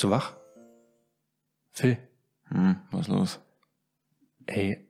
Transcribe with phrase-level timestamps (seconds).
[0.00, 0.32] Bist du wach?
[1.72, 1.98] Phil,
[2.48, 3.38] Hm, was los?
[4.46, 4.88] ey,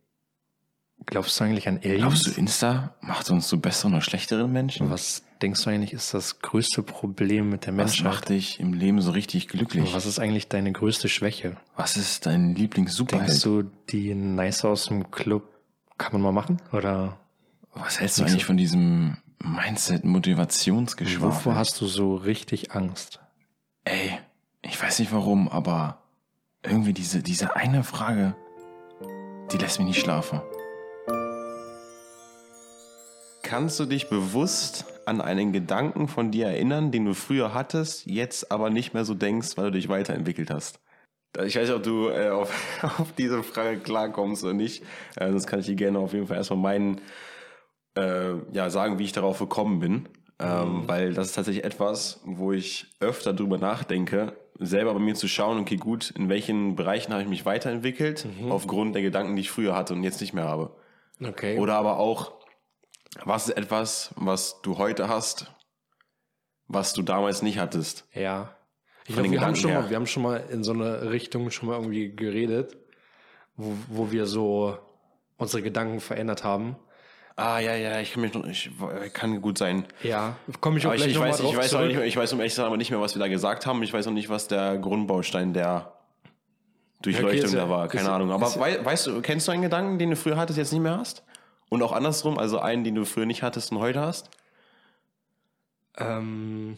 [1.04, 1.98] glaubst du eigentlich an Aliens?
[1.98, 4.88] Glaubst du, Insta macht uns zu besseren oder schlechteren Menschen?
[4.88, 8.04] Was denkst du eigentlich ist das größte Problem mit der Was Menschheit?
[8.04, 9.92] macht dich im Leben so richtig glücklich?
[9.92, 11.56] Was ist eigentlich deine größte Schwäche?
[11.74, 13.44] Was ist dein Denkst Lieblings-Superheld?
[13.44, 15.58] du, die Nice aus dem Club
[15.98, 16.62] kann man mal machen?
[16.72, 17.18] Oder
[17.74, 21.28] Was hältst du eigentlich von diesem Mindset-Motivationsgeschwafel?
[21.34, 23.18] wovor hast du so richtig Angst?
[23.82, 24.19] Ey,
[24.70, 25.98] ich weiß nicht warum, aber
[26.62, 28.36] irgendwie diese, diese eine Frage,
[29.50, 30.40] die lässt mich nicht schlafen.
[33.42, 38.52] Kannst du dich bewusst an einen Gedanken von dir erinnern, den du früher hattest, jetzt
[38.52, 40.78] aber nicht mehr so denkst, weil du dich weiterentwickelt hast?
[41.44, 42.52] Ich weiß nicht, ob du äh, auf,
[43.00, 44.84] auf diese Frage klarkommst oder nicht.
[45.16, 47.00] Äh, das kann ich dir gerne auf jeden Fall erstmal meinen,
[47.96, 50.08] äh, ja, sagen, wie ich darauf gekommen bin.
[50.40, 55.28] Ähm, Weil das ist tatsächlich etwas, wo ich öfter drüber nachdenke, selber bei mir zu
[55.28, 59.50] schauen, okay, gut, in welchen Bereichen habe ich mich weiterentwickelt, aufgrund der Gedanken, die ich
[59.50, 60.74] früher hatte und jetzt nicht mehr habe.
[61.22, 61.58] Okay.
[61.58, 62.32] Oder aber auch,
[63.24, 65.52] was ist etwas, was du heute hast,
[66.68, 68.06] was du damals nicht hattest?
[68.14, 68.54] Ja.
[69.06, 71.50] Ich glaube, wir haben Gedanken schon mal, wir haben schon mal in so eine Richtung
[71.50, 72.76] schon mal irgendwie geredet,
[73.56, 74.78] wo, wo wir so
[75.36, 76.76] unsere Gedanken verändert haben.
[77.40, 78.70] Ah, ja, ja, ich kann mich noch, ich,
[79.12, 79.84] kann gut sein.
[80.02, 81.96] Ja, komme ich auch Aber ich, gleich ich noch mal weiß, ich weiß auch nicht
[81.96, 83.82] mehr, ich weiß um ehrlich zu sein aber nicht mehr, was wir da gesagt haben.
[83.82, 85.92] Ich weiß auch nicht, was der Grundbaustein der
[87.02, 87.88] Durchleuchtung okay, ja- da war.
[87.88, 88.30] Keine ist- Ahnung.
[88.30, 90.82] Aber ist wei weißt du, kennst du einen Gedanken, den du früher hattest, jetzt nicht
[90.82, 91.24] mehr hast?
[91.70, 94.28] Und auch andersrum, also einen, den du früher nicht hattest und heute hast?
[95.96, 96.76] Ähm,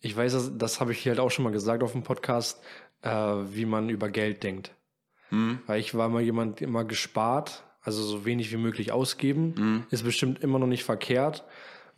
[0.00, 2.62] ich weiß, das, das habe ich halt auch schon mal gesagt auf dem Podcast,
[3.02, 4.72] äh, wie man über Geld denkt.
[5.66, 9.86] Weil ich war mal jemand immer gespart, also so wenig wie möglich ausgeben.
[9.90, 11.44] Ist bestimmt immer noch nicht verkehrt.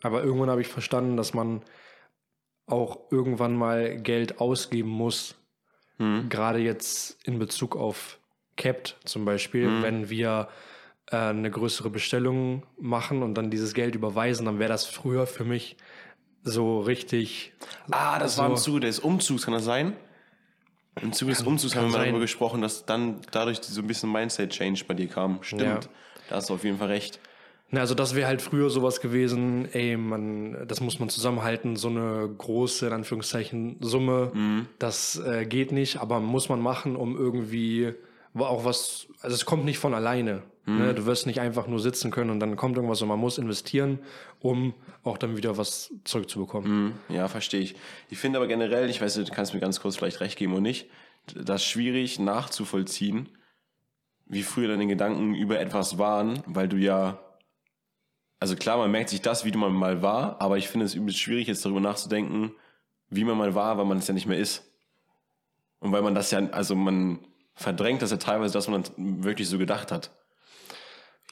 [0.03, 1.63] Aber irgendwann habe ich verstanden, dass man
[2.67, 5.35] auch irgendwann mal Geld ausgeben muss.
[6.29, 8.19] Gerade jetzt in Bezug auf
[8.57, 10.49] Capt zum Beispiel, wenn wir
[11.11, 15.45] äh, eine größere Bestellung machen und dann dieses Geld überweisen, dann wäre das früher für
[15.45, 15.77] mich
[16.43, 17.53] so richtig.
[17.91, 18.43] Ah, das So.
[18.43, 19.95] war im Zuge des Umzugs, kann das sein?
[21.01, 22.07] Im Zuge des Umzugs haben wir mal sein.
[22.07, 25.39] darüber gesprochen, dass dann dadurch so ein bisschen Mindset-Change bei dir kam.
[25.43, 25.63] Stimmt.
[25.63, 25.81] Ja.
[26.29, 27.21] Da hast du auf jeden Fall recht.
[27.71, 31.89] Na, also das wäre halt früher sowas gewesen, ey, man, das muss man zusammenhalten, so
[31.89, 37.95] eine große, in Anführungszeichen, Summe, das äh, geht nicht, aber muss man machen, um irgendwie
[38.35, 40.43] auch was, also es kommt nicht von alleine.
[40.67, 40.95] Ne?
[40.95, 43.99] Du wirst nicht einfach nur sitzen können und dann kommt irgendwas und man muss investieren,
[44.41, 46.95] um auch dann wieder was zurückzubekommen.
[47.11, 47.77] Ja, verstehe ich.
[48.09, 50.63] Ich finde aber generell, ich weiß, du kannst mir ganz kurz vielleicht recht geben oder
[50.63, 50.89] nicht,
[51.35, 53.29] das schwierig nachzuvollziehen,
[54.27, 57.21] wie früher deine Gedanken über etwas waren, weil du ja,
[58.41, 61.19] also klar, man merkt sich das, wie du mal war, aber ich finde es übelst
[61.19, 62.55] schwierig, jetzt darüber nachzudenken,
[63.11, 64.71] wie man mal war, weil man es ja nicht mehr ist.
[65.79, 67.19] Und weil man das ja, also man
[67.53, 70.11] verdrängt das ja teilweise, dass man dann wirklich so gedacht hat.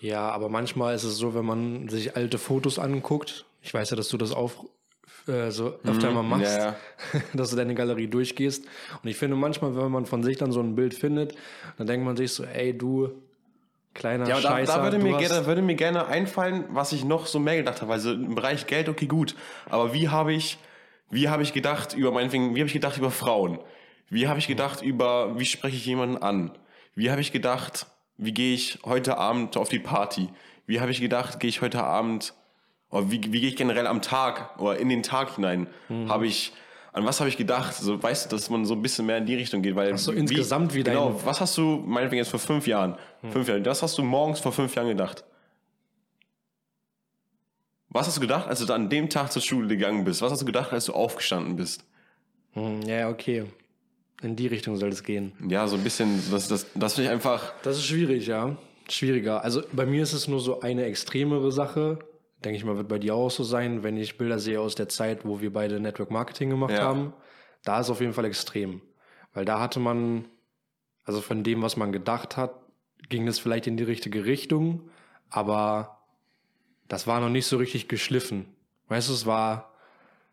[0.03, 3.97] Ja, aber manchmal ist es so, wenn man sich alte Fotos anguckt, ich weiß ja,
[3.97, 4.65] dass du das auch
[5.29, 6.75] äh, so öfter mal machst, ja,
[7.35, 8.65] dass du deine Galerie durchgehst.
[9.03, 11.37] Und ich finde manchmal, wenn man von sich dann so ein Bild findet,
[11.79, 13.11] dann denkt man sich so, ey, du
[13.95, 17.27] kleiner Ja, aber da, da würde, mir, gerne- würde mir gerne einfallen, was ich noch
[17.29, 17.93] so mehr gedacht habe.
[17.93, 19.37] Also im Bereich Geld, okay, gut.
[19.71, 20.59] Aber wie habe ich,
[21.11, 23.61] wie habe ich gedacht über meinetwegen, wie habe ich gedacht über Frauen?
[24.09, 26.51] Wie habe ich gedacht über, wie spreche ich jemanden an?
[26.97, 27.87] Wie habe ich gedacht,
[28.25, 30.29] wie gehe ich heute Abend auf die Party?
[30.67, 32.35] Wie habe ich gedacht, gehe ich heute Abend,
[32.91, 35.67] oder wie, wie gehe ich generell am Tag oder in den Tag hinein?
[35.89, 36.09] Mhm.
[36.11, 36.53] Habe ich,
[36.93, 37.75] an was habe ich gedacht?
[37.75, 40.13] So, weißt du, dass man so ein bisschen mehr in die Richtung geht, weil so,
[40.13, 42.97] insgesamt wie dein- genau, was hast du, meinetwegen jetzt vor fünf Jahren,
[43.31, 45.25] fünf Jahre, das hast du morgens vor fünf Jahren gedacht?
[47.89, 50.23] Was hast du gedacht, als du an dem Tag zur Schule gegangen bist?
[50.23, 51.85] Was hast du gedacht, als du aufgestanden bist?
[52.53, 53.45] Hm, Ja, okay.
[54.23, 55.33] In die Richtung soll es gehen.
[55.49, 58.57] Ja, so ein bisschen, das, das, das finde ich einfach, Das ist schwierig, ja.
[58.89, 59.43] Schwieriger.
[59.43, 61.99] Also bei mir ist es nur so eine extremere Sache.
[62.45, 64.89] Denke ich mal, wird bei dir auch so sein, wenn ich Bilder sehe aus der
[64.89, 66.83] Zeit, wo wir beide Network Marketing gemacht Ja.
[66.83, 67.13] haben.
[67.65, 68.81] Da ist auf jeden Fall extrem.
[69.35, 70.27] Weil da hatte man,
[71.05, 72.55] also von dem, was man gedacht hat,
[73.09, 74.89] ging es vielleicht in die richtige Richtung,
[75.31, 75.99] aber
[76.89, 78.47] das war noch nicht so richtig geschliffen.
[78.89, 79.72] Weißt du, es war,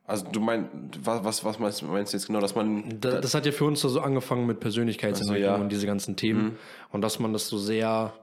[0.09, 0.69] also du meinst,
[1.03, 3.65] was, was, was meinst, meinst du jetzt genau, dass man, Da, das hat ja für
[3.65, 5.63] uns so angefangen mit Persönlichkeitsentwicklung Ach so, ja.
[5.63, 6.57] und diese ganzen Themen.
[6.91, 8.13] Und dass man das so sehr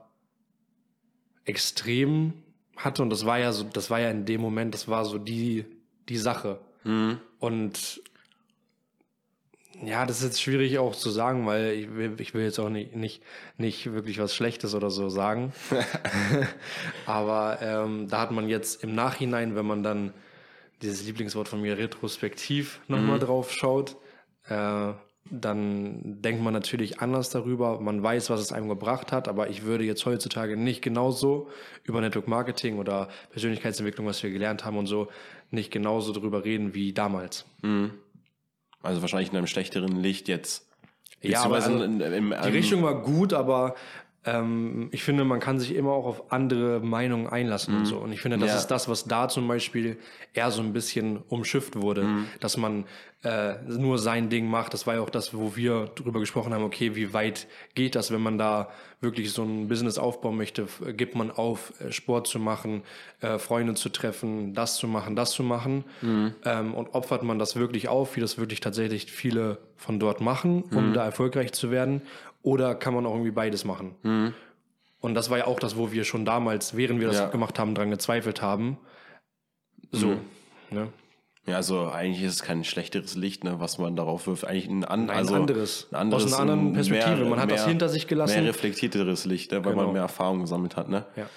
[1.45, 2.33] extrem
[2.75, 3.01] hatte.
[3.01, 5.65] Und das war ja so, das war ja in dem Moment, das war so die,
[6.09, 6.59] die Sache.
[7.39, 8.01] Und
[9.83, 12.69] ja, das ist jetzt schwierig auch zu sagen, weil ich will, ich will jetzt auch
[12.69, 13.21] nicht, nicht,
[13.57, 15.53] nicht wirklich was Schlechtes oder so sagen.
[17.05, 20.13] Aber ähm, da hat man jetzt im Nachhinein, wenn man dann
[20.81, 23.97] dieses Lieblingswort von mir retrospektiv nochmal drauf schaut,
[24.49, 24.93] äh,
[25.29, 27.79] dann denkt man natürlich anders darüber.
[27.81, 31.49] Man weiß, was es einem gebracht hat, aber ich würde jetzt heutzutage nicht genauso
[31.83, 35.09] über Network Marketing oder Persönlichkeitsentwicklung, was wir gelernt haben und so,
[35.51, 37.45] nicht genauso darüber reden wie damals.
[37.61, 37.91] Mhm.
[38.81, 40.67] Also wahrscheinlich in einem schlechteren Licht jetzt.
[41.21, 43.75] Ja, aber also, in, in, in, die Richtung war gut, aber
[44.27, 47.79] ähm, ich finde, man kann sich immer auch auf andere Meinungen einlassen mhm.
[47.79, 47.97] und so.
[47.97, 48.57] Und ich finde, das ja.
[48.57, 49.97] ist das, was da zum Beispiel
[50.33, 52.27] eher so ein bisschen umschifft wurde, mhm.
[52.41, 52.83] dass man
[53.23, 54.73] äh, nur sein Ding macht.
[54.73, 58.11] Das war ja auch das, wo wir drüber gesprochen haben, okay, wie weit geht das,
[58.11, 58.69] wenn man da
[58.99, 60.67] wirklich so ein Business aufbauen möchte?
[60.95, 62.83] Gibt man auf, äh, Sport zu machen,
[63.21, 65.83] äh, Freunde zu treffen, das zu machen, das zu machen?
[66.01, 66.35] Mhm.
[66.45, 70.63] Ähm, und opfert man das wirklich auf, wie das wirklich tatsächlich viele von dort machen,
[70.71, 70.93] um mhm.
[70.93, 72.01] da erfolgreich zu werden?
[72.47, 73.95] Oder kann man auch irgendwie beides machen?
[74.03, 74.33] Mhm.
[75.01, 77.27] Und das war ja auch das, wo wir schon damals, während wir das ja.
[77.27, 78.77] gemacht haben, dran gezweifelt haben.
[79.91, 80.07] So.
[80.07, 80.19] Mhm.
[80.69, 80.87] Ne?
[81.45, 84.45] Ja, also eigentlich ist es kein schlechteres Licht, ne, was man darauf wirft.
[84.45, 85.87] Eigentlich ein, an, Nein, also ein anderes.
[85.91, 86.23] Ein anderes.
[86.23, 87.15] Aus einer anderen Perspektive.
[87.17, 88.35] Mehr, man hat mehr, das hinter sich gelassen.
[88.39, 89.83] Mehr reflektierteres Licht, ne, weil genau.
[89.83, 90.87] man mehr Erfahrung gesammelt hat.
[90.87, 91.05] Ne?
[91.17, 91.29] Ja.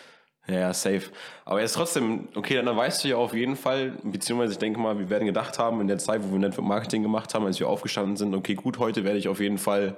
[0.46, 1.10] Ja, safe.
[1.44, 4.96] Aber jetzt trotzdem, okay, dann weißt du ja auf jeden Fall, beziehungsweise ich denke mal,
[4.96, 7.68] wir werden gedacht haben in der Zeit, wo wir Network Marketing gemacht haben, als wir
[7.68, 9.96] aufgestanden sind, okay, gut, heute werde ich auf jeden Fall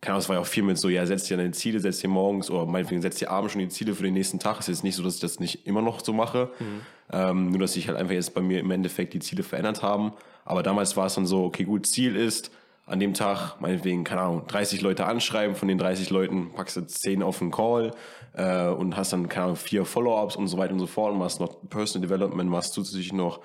[0.00, 1.98] keine Ahnung, es war ja auch viel mit so, ja, setz dir deine Ziele, setz
[1.98, 4.60] dir morgens oder meinetwegen setz dir abends schon die Ziele für den nächsten Tag.
[4.60, 6.50] Ist jetzt nicht so, dass ich das nicht immer noch so mache.
[6.58, 6.80] Mhm.
[7.12, 10.12] Ähm, nur, dass sich halt einfach jetzt bei mir im Endeffekt die Ziele verändert haben.
[10.44, 12.50] Aber damals war es dann so, okay, gut, Ziel ist,
[12.86, 16.86] an dem Tag, meinetwegen, keine Ahnung, 30 Leute anschreiben, von den 30 Leuten packst du
[16.86, 17.92] 10 auf den Call
[18.34, 21.18] äh, und hast dann, keine Ahnung, vier Follow-ups und so weiter und so fort und
[21.18, 23.40] machst noch Personal Development, machst zusätzlich noch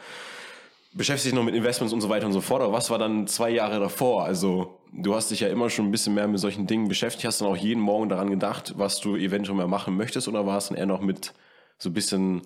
[0.94, 2.62] beschäftigst dich noch mit Investments und so weiter und so fort.
[2.62, 4.26] Aber was war dann zwei Jahre davor?
[4.26, 7.26] Also du hast dich ja immer schon ein bisschen mehr mit solchen Dingen beschäftigt.
[7.26, 10.28] Hast dann auch jeden Morgen daran gedacht, was du eventuell mal machen möchtest?
[10.28, 11.34] Oder war es dann eher noch mit
[11.78, 12.42] so ein bisschen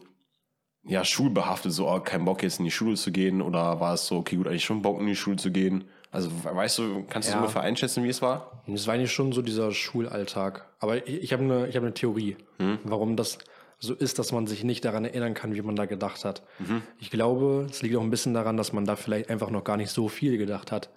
[0.88, 3.42] ja, schulbehaftet, so oh, kein Bock jetzt in die Schule zu gehen?
[3.42, 5.86] Oder war es so, okay, gut, eigentlich schon Bock in die Schule zu gehen?
[6.12, 7.40] Also weißt du, kannst du ja.
[7.40, 8.64] ungefähr einschätzen, wie es war?
[8.72, 10.70] Es war eigentlich schon so dieser Schulalltag.
[10.80, 12.78] Aber ich, ich habe eine hab ne Theorie, hm?
[12.84, 13.40] warum das
[13.80, 16.44] so ist, dass man sich nicht daran erinnern kann, wie man da gedacht hat.
[16.60, 16.82] Mhm.
[17.00, 19.78] Ich glaube, es liegt auch ein bisschen daran, dass man da vielleicht einfach noch gar
[19.78, 20.90] nicht so viel gedacht hat.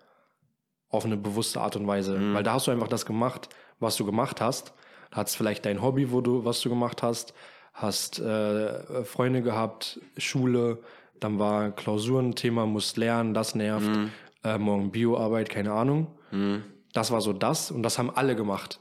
[0.89, 2.19] Auf eine bewusste Art und Weise.
[2.19, 2.35] Mhm.
[2.35, 3.49] Weil da hast du einfach das gemacht,
[3.79, 4.73] was du gemacht hast.
[5.11, 7.35] Da hast vielleicht dein Hobby, wo du, was du gemacht hast,
[7.73, 10.79] hast äh, Freunde gehabt, Schule,
[11.21, 14.11] dann war Klausurenthema, musst lernen, das nervt, mhm.
[14.45, 16.09] äh, morgen Bioarbeit, keine Ahnung.
[16.31, 16.65] Mhm.
[16.93, 18.81] Das war so das und das haben alle gemacht.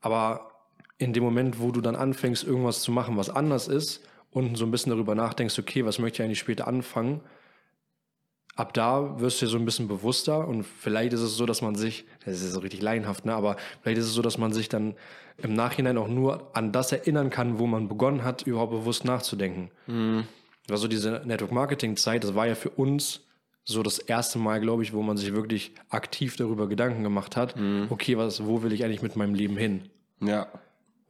[0.00, 0.51] Aber
[0.98, 4.64] in dem Moment, wo du dann anfängst, irgendwas zu machen, was anders ist und so
[4.64, 7.20] ein bisschen darüber nachdenkst, okay, was möchte ich eigentlich später anfangen,
[8.54, 11.62] ab da wirst du dir so ein bisschen bewusster und vielleicht ist es so, dass
[11.62, 14.52] man sich, das ist so richtig laienhaft, ne, aber vielleicht ist es so, dass man
[14.52, 14.94] sich dann
[15.38, 19.70] im Nachhinein auch nur an das erinnern kann, wo man begonnen hat, überhaupt bewusst nachzudenken.
[19.86, 20.24] Mhm.
[20.70, 23.22] Also diese Network Marketing Zeit, das war ja für uns
[23.64, 27.56] so das erste Mal, glaube ich, wo man sich wirklich aktiv darüber Gedanken gemacht hat,
[27.56, 27.86] mhm.
[27.90, 29.88] okay, was, wo will ich eigentlich mit meinem Leben hin?
[30.20, 30.48] Ja.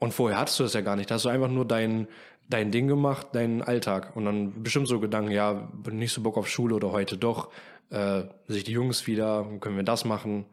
[0.02, 1.08] Und vorher hattest du das ja gar nicht.
[1.08, 2.08] Da hast du einfach nur dein,
[2.50, 4.16] dein Ding gemacht, deinen Alltag.
[4.16, 7.50] Und dann bestimmt so Gedanken, ja, bin nicht so Bock auf Schule oder heute doch.
[7.90, 10.44] Äh, sich die Jungs wieder, können wir das machen?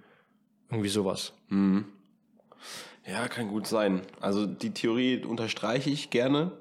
[0.70, 1.34] Irgendwie sowas.
[1.48, 1.86] Mhm.
[3.08, 4.02] Ja, kann gut sein.
[4.22, 6.52] Also die Theorie unterstreiche ich gerne.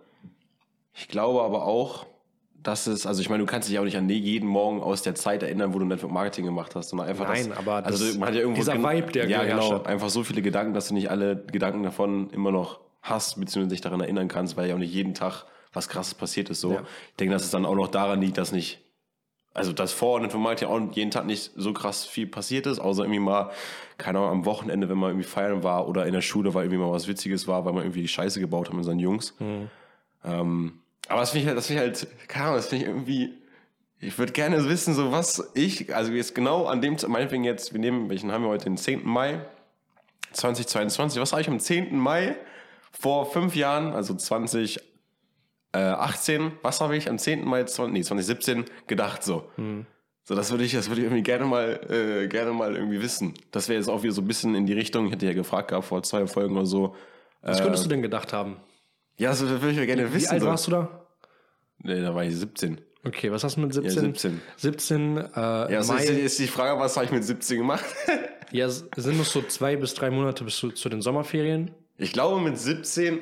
[0.95, 2.07] Ich glaube aber auch,
[2.62, 5.14] dass es, also ich meine, du kannst dich auch nicht an jeden Morgen aus der
[5.14, 8.18] Zeit erinnern, wo du Network Marketing gemacht hast, sondern einfach Nein, das, aber also das,
[8.18, 9.86] man hat ja irgendwo dieser Vibe, der ja genau, hat.
[9.86, 13.80] einfach so viele Gedanken, dass du nicht alle Gedanken davon immer noch hast, beziehungsweise dich
[13.80, 16.60] daran erinnern kannst, weil ja auch nicht jeden Tag was krasses passiert ist.
[16.60, 16.80] So, ja.
[17.10, 18.80] ich denke, dass es dann auch noch daran liegt, dass nicht,
[19.54, 23.02] also dass vor Network Marketing auch jeden Tag nicht so krass viel passiert ist, außer
[23.02, 23.50] irgendwie mal,
[23.98, 26.80] keine Ahnung, am Wochenende, wenn man irgendwie feiern war oder in der Schule, weil irgendwie
[26.80, 29.34] mal was Witziges war, weil man irgendwie die Scheiße gebaut hat mit seinen Jungs.
[29.38, 29.70] Mhm.
[30.24, 32.90] Ähm, aber das finde ich halt, das finde ich halt, keine Ahnung, das finde ich
[32.90, 33.34] irgendwie,
[34.00, 37.80] ich würde gerne wissen, so was ich, also jetzt genau an dem, meinetwegen jetzt, wir
[37.80, 39.06] nehmen, welchen haben wir heute, den 10.
[39.06, 39.40] Mai
[40.32, 41.96] 2022, was habe ich am 10.
[41.96, 42.36] Mai
[42.92, 44.82] vor fünf Jahren, also 2018,
[45.72, 47.44] äh, was habe ich am 10.
[47.44, 49.50] Mai 20, nee, 2017 gedacht so?
[49.56, 49.86] Hm.
[50.24, 53.32] So, das würde ich, das würde ich irgendwie gerne mal, äh, gerne mal irgendwie wissen.
[53.50, 55.68] Das wäre jetzt auch wieder so ein bisschen in die Richtung, ich hätte ja gefragt
[55.68, 56.94] gehabt vor zwei Folgen oder so.
[57.40, 58.58] Was könntest du denn gedacht haben?
[59.18, 60.26] Ja, das würde ich ja gerne wissen.
[60.26, 60.46] Wie alt so.
[60.46, 61.06] warst du da?
[61.80, 62.80] Nee, da war ich 17.
[63.04, 63.94] Okay, was hast du mit 17?
[63.94, 64.40] Ja, 17.
[64.56, 65.22] 17, äh,
[65.72, 66.04] ja, Mai.
[66.04, 67.84] Ist, ist die Frage, was habe ich mit 17 gemacht?
[68.52, 71.72] ja, es sind noch so zwei bis drei Monate bis zu, zu den Sommerferien.
[71.96, 73.20] Ich glaube mit 17,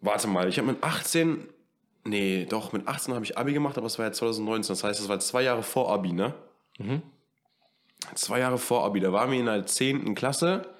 [0.00, 1.48] warte mal, ich habe mit 18,
[2.04, 5.00] nee, doch, mit 18 habe ich Abi gemacht, aber es war ja 2019, das heißt,
[5.00, 6.34] es war zwei Jahre vor Abi, ne?
[6.78, 7.02] Mhm.
[8.14, 10.14] Zwei Jahre vor Abi, da waren wir in der 10.
[10.14, 10.73] Klasse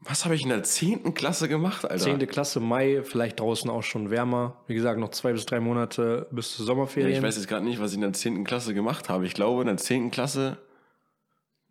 [0.00, 1.14] was habe ich in der 10.
[1.14, 2.04] Klasse gemacht, Alter?
[2.18, 2.26] 10.
[2.28, 4.56] Klasse, Mai, vielleicht draußen auch schon wärmer.
[4.66, 7.16] Wie gesagt, noch zwei bis drei Monate bis zur Sommerferien.
[7.16, 8.44] ich weiß jetzt gerade nicht, was ich in der 10.
[8.44, 9.26] Klasse gemacht habe.
[9.26, 10.10] Ich glaube, in der 10.
[10.10, 10.58] Klasse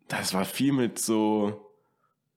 [0.08, 1.64] Das war viel mit so.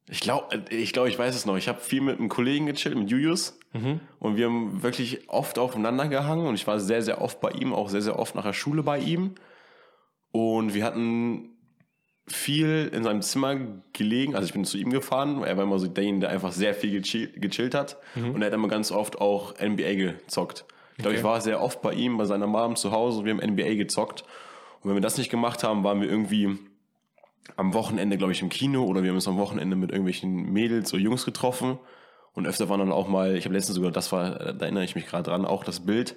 [0.08, 1.58] Ich glaube, ich, glaub, ich weiß es noch.
[1.58, 3.60] Ich habe viel mit einem Kollegen gechillt, mit Julius.
[3.74, 4.00] Mhm.
[4.20, 6.48] Und wir haben wirklich oft aufeinander gehangen.
[6.48, 8.84] Und ich war sehr, sehr oft bei ihm, auch sehr, sehr oft nach der Schule
[8.84, 9.36] bei ihm.
[10.32, 11.51] Und wir hatten
[12.28, 13.56] viel in seinem Zimmer
[13.94, 14.36] gelegen.
[14.36, 15.44] Also ich bin zu ihm gefahren.
[15.44, 17.98] Er war immer so derjenige, der einfach sehr viel gechillt, gechillt hat.
[18.16, 18.32] Mhm.
[18.32, 20.66] Und er hat immer ganz oft auch NBA gezockt.
[20.92, 21.18] Ich glaube, okay.
[21.18, 23.76] ich war sehr oft bei ihm, bei seiner Mom zu Hause und wir haben NBA
[23.76, 24.24] gezockt.
[24.82, 26.58] Und wenn wir das nicht gemacht haben, waren wir irgendwie
[27.56, 30.94] am Wochenende, glaube ich, im Kino oder wir haben uns am Wochenende mit irgendwelchen Mädels
[30.94, 31.80] oder Jungs getroffen.
[32.34, 34.96] Und öfter waren dann auch mal, ich habe letztens sogar, das war, da erinnere ich
[34.96, 36.16] mich gerade dran, auch das Bild.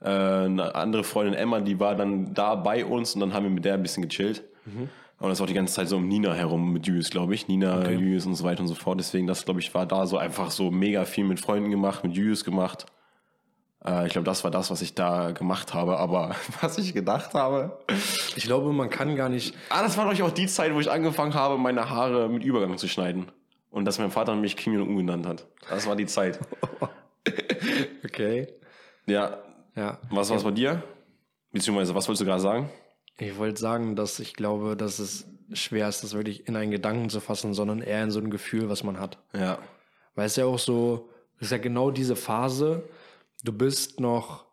[0.00, 3.50] Äh, eine andere Freundin Emma, die war dann da bei uns und dann haben wir
[3.50, 4.42] mit der ein bisschen gechillt.
[4.64, 4.88] Mhm.
[5.18, 7.48] Und das war die ganze Zeit so um Nina herum mit Julius, glaube ich.
[7.48, 7.94] Nina, okay.
[7.94, 8.98] Julius und so weiter und so fort.
[8.98, 12.16] Deswegen, das, glaube ich, war da so einfach so mega viel mit Freunden gemacht, mit
[12.16, 12.86] Julius gemacht.
[13.84, 15.98] Äh, ich glaube, das war das, was ich da gemacht habe.
[15.98, 17.78] Aber was ich gedacht habe.
[18.36, 19.54] Ich glaube, man kann gar nicht.
[19.68, 22.76] Ah, das war doch auch die Zeit, wo ich angefangen habe, meine Haare mit Übergang
[22.76, 23.30] zu schneiden.
[23.70, 25.46] Und dass mein Vater mich Kim Jong-un genannt hat.
[25.68, 26.38] Das war die Zeit.
[28.04, 28.48] okay.
[29.06, 29.38] Ja.
[29.74, 29.98] Ja.
[30.10, 30.82] Was war es bei dir?
[31.50, 32.70] Beziehungsweise, was wolltest du gerade sagen?
[33.18, 37.10] Ich wollte sagen, dass ich glaube, dass es schwer ist, das wirklich in einen Gedanken
[37.10, 39.18] zu fassen, sondern eher in so ein Gefühl, was man hat.
[39.32, 39.58] Ja.
[40.14, 42.88] Weil es ja auch so, es ist ja genau diese Phase,
[43.44, 44.46] du bist noch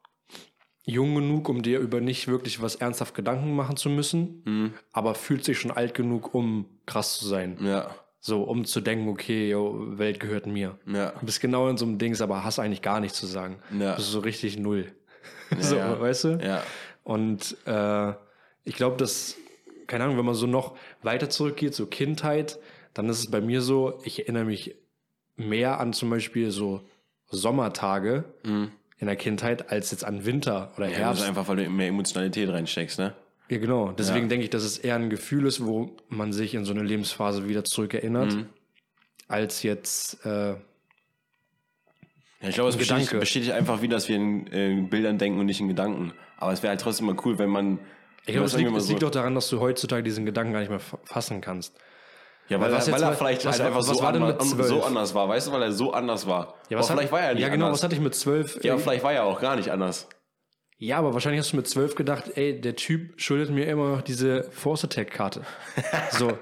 [0.83, 4.73] jung genug, um dir über nicht wirklich was ernsthaft Gedanken machen zu müssen, mhm.
[4.91, 7.57] aber fühlt sich schon alt genug, um krass zu sein.
[7.61, 7.95] Ja.
[8.19, 10.77] So, um zu denken, okay, yo, Welt gehört mir.
[10.85, 11.11] Ja.
[11.19, 13.57] Du bist genau in so einem Dings, aber hast eigentlich gar nichts zu sagen.
[13.71, 13.91] Ja.
[13.91, 14.91] Du bist so richtig null.
[15.49, 15.99] Ja, so, ja.
[15.99, 16.39] weißt du?
[16.43, 16.63] Ja.
[17.03, 18.13] Und äh,
[18.63, 19.35] ich glaube, dass,
[19.87, 22.59] keine Ahnung, wenn man so noch weiter zurückgeht, so Kindheit,
[22.93, 24.75] dann ist es bei mir so, ich erinnere mich
[25.35, 26.81] mehr an zum Beispiel so
[27.27, 31.21] Sommertage, mhm in der Kindheit als jetzt an Winter oder ja, Herbst.
[31.21, 33.15] Das ist einfach, weil du mehr Emotionalität reinsteckst, ne?
[33.49, 33.91] Ja, genau.
[33.91, 34.29] Deswegen ja.
[34.29, 37.49] denke ich, dass es eher ein Gefühl ist, wo man sich in so eine Lebensphase
[37.49, 38.45] wieder zurückerinnert, mhm.
[39.27, 40.23] als jetzt.
[40.23, 40.57] Äh, ja,
[42.47, 45.59] ich glaube, es bestätigt, bestätigt einfach wieder, dass wir in, in, Bildern denken und nicht
[45.59, 46.13] in Gedanken.
[46.37, 47.79] Aber es wäre halt trotzdem mal cool, wenn man.
[48.25, 50.69] Ich glaube, es liegt, es liegt doch daran, dass du heutzutage diesen Gedanken gar nicht
[50.69, 51.75] mehr fassen kannst.
[52.47, 55.47] Ja, weil, weil, weil er vielleicht was, halt einfach so, an, so, anders war, weißt
[55.47, 56.55] du, weil er so anders war.
[56.69, 57.79] Ja, was aber vielleicht war er nicht Ja, genau, anders.
[57.79, 58.61] was hatte ich mit zwölf?
[58.63, 60.09] Ja, vielleicht war er auch gar nicht anders.
[60.77, 64.01] Ja, aber wahrscheinlich hast du mit zwölf gedacht, ey, der Typ schuldet mir immer noch
[64.01, 65.43] diese Force Attack Karte.
[66.11, 66.37] so,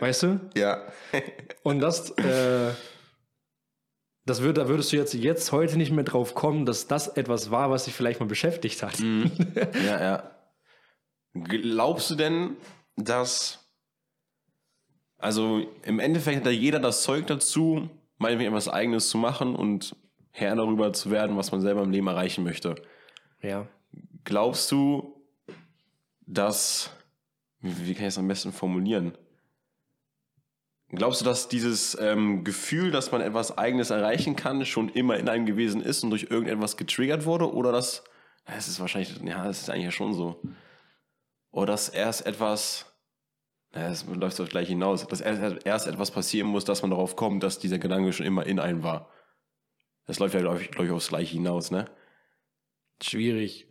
[0.00, 0.40] weißt du?
[0.56, 0.82] Ja.
[1.62, 2.72] Und das, äh,
[4.26, 7.50] das würde, da würdest du jetzt, jetzt heute nicht mehr drauf kommen, dass das etwas
[7.50, 9.00] war, was dich vielleicht mal beschäftigt hat.
[9.00, 9.30] Mhm.
[9.86, 10.33] Ja, ja.
[11.34, 12.56] Glaubst du denn,
[12.96, 13.64] dass
[15.24, 17.88] also im Endeffekt hat ja jeder das Zeug dazu,
[18.18, 19.96] meinetwegen etwas Eigenes zu machen und
[20.32, 22.74] Herr darüber zu werden, was man selber im Leben erreichen möchte.
[23.40, 23.66] Ja.
[24.24, 25.14] Glaubst du,
[26.26, 26.90] dass,
[27.60, 29.16] wie, wie kann ich es am besten formulieren?
[30.90, 35.30] Glaubst du, dass dieses ähm, Gefühl, dass man etwas Eigenes erreichen kann, schon immer in
[35.30, 37.50] einem gewesen ist und durch irgendetwas getriggert wurde?
[37.50, 38.04] Oder dass,
[38.44, 40.38] es ist wahrscheinlich, ja, es ist eigentlich ja schon so.
[41.54, 42.86] Oder dass erst etwas
[43.74, 47.42] ja, es läuft doch gleich hinaus, dass erst etwas passieren muss, dass man darauf kommt,
[47.42, 49.08] dass dieser Gedanke schon immer in einem war.
[50.06, 51.86] Das läuft ja, glaube ich, glaub ich, aufs Gleiche hinaus, ne?
[53.02, 53.66] Schwierig.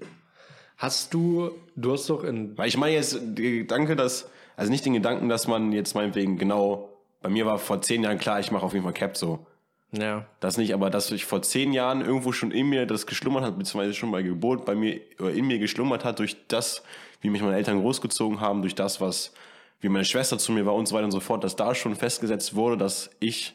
[0.77, 2.57] Hast du, du hast doch in.
[2.57, 6.37] Weil ich meine jetzt den Gedanke, dass, also nicht den Gedanken, dass man jetzt meinetwegen
[6.37, 6.89] genau,
[7.21, 9.45] bei mir war vor zehn Jahren klar, ich mache auf jeden Fall Cap so.
[9.93, 10.25] Ja.
[10.39, 13.57] Das nicht, aber dass ich vor zehn Jahren irgendwo schon in mir das geschlummert hat,
[13.57, 16.83] beziehungsweise schon bei Geburt bei mir, oder in mir geschlummert hat, durch das,
[17.21, 19.33] wie mich meine Eltern großgezogen haben, durch das, was
[19.81, 21.95] wie meine Schwester zu mir war und so weiter und so fort, dass da schon
[21.95, 23.53] festgesetzt wurde, dass ich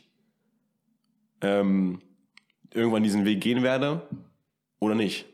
[1.41, 2.03] ähm,
[2.73, 4.07] irgendwann diesen Weg gehen werde
[4.79, 5.27] oder nicht.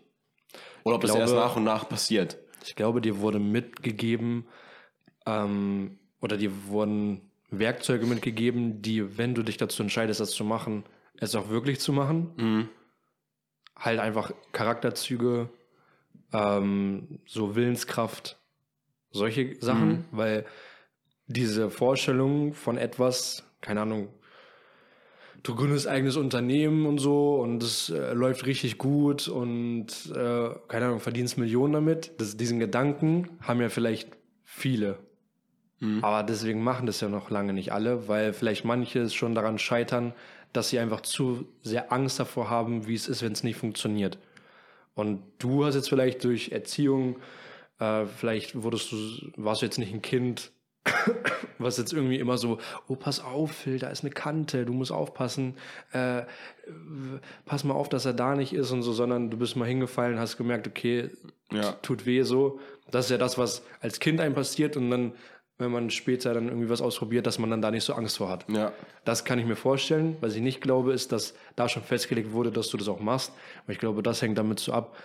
[0.84, 2.38] Oder ob ich das glaube, erst nach und nach passiert.
[2.64, 4.46] Ich glaube, dir wurde mitgegeben
[5.26, 7.20] ähm, oder dir wurden
[7.50, 10.84] Werkzeuge mitgegeben, die, wenn du dich dazu entscheidest, das zu machen,
[11.18, 12.32] es auch wirklich zu machen.
[12.36, 12.68] Mhm.
[13.76, 15.48] Halt einfach Charakterzüge,
[16.32, 18.38] ähm, so Willenskraft,
[19.10, 20.04] solche Sachen, mhm.
[20.10, 20.46] weil
[21.26, 24.08] diese Vorstellung von etwas, keine Ahnung,
[25.42, 30.86] du gründest eigenes Unternehmen und so und es äh, läuft richtig gut und äh, keine
[30.86, 32.12] Ahnung, verdienst Millionen damit.
[32.18, 34.10] Das, diesen Gedanken haben ja vielleicht
[34.44, 34.98] viele.
[35.80, 36.02] Mhm.
[36.02, 40.14] Aber deswegen machen das ja noch lange nicht alle, weil vielleicht manche schon daran scheitern,
[40.54, 44.18] dass sie einfach zu sehr Angst davor haben, wie es ist, wenn es nicht funktioniert.
[44.94, 47.16] Und du hast jetzt vielleicht durch Erziehung,
[47.80, 48.96] äh, vielleicht wurdest du,
[49.36, 50.52] warst du jetzt nicht ein Kind,
[51.58, 54.92] was jetzt irgendwie immer so, oh, pass auf, Phil, da ist eine Kante, du musst
[54.92, 55.56] aufpassen,
[55.92, 56.22] äh,
[57.44, 60.20] pass mal auf, dass er da nicht ist und so, sondern du bist mal hingefallen,
[60.20, 61.10] hast gemerkt, okay,
[61.52, 61.72] ja.
[61.82, 62.60] tut weh so.
[62.90, 65.12] Das ist ja das, was als Kind einem passiert und dann
[65.58, 68.28] wenn man später dann irgendwie was ausprobiert, dass man dann da nicht so Angst vor
[68.28, 68.44] hat.
[68.48, 68.72] Ja.
[69.04, 70.16] Das kann ich mir vorstellen.
[70.20, 73.32] Was ich nicht glaube, ist, dass da schon festgelegt wurde, dass du das auch machst.
[73.62, 74.96] Aber ich glaube, das hängt damit so ab,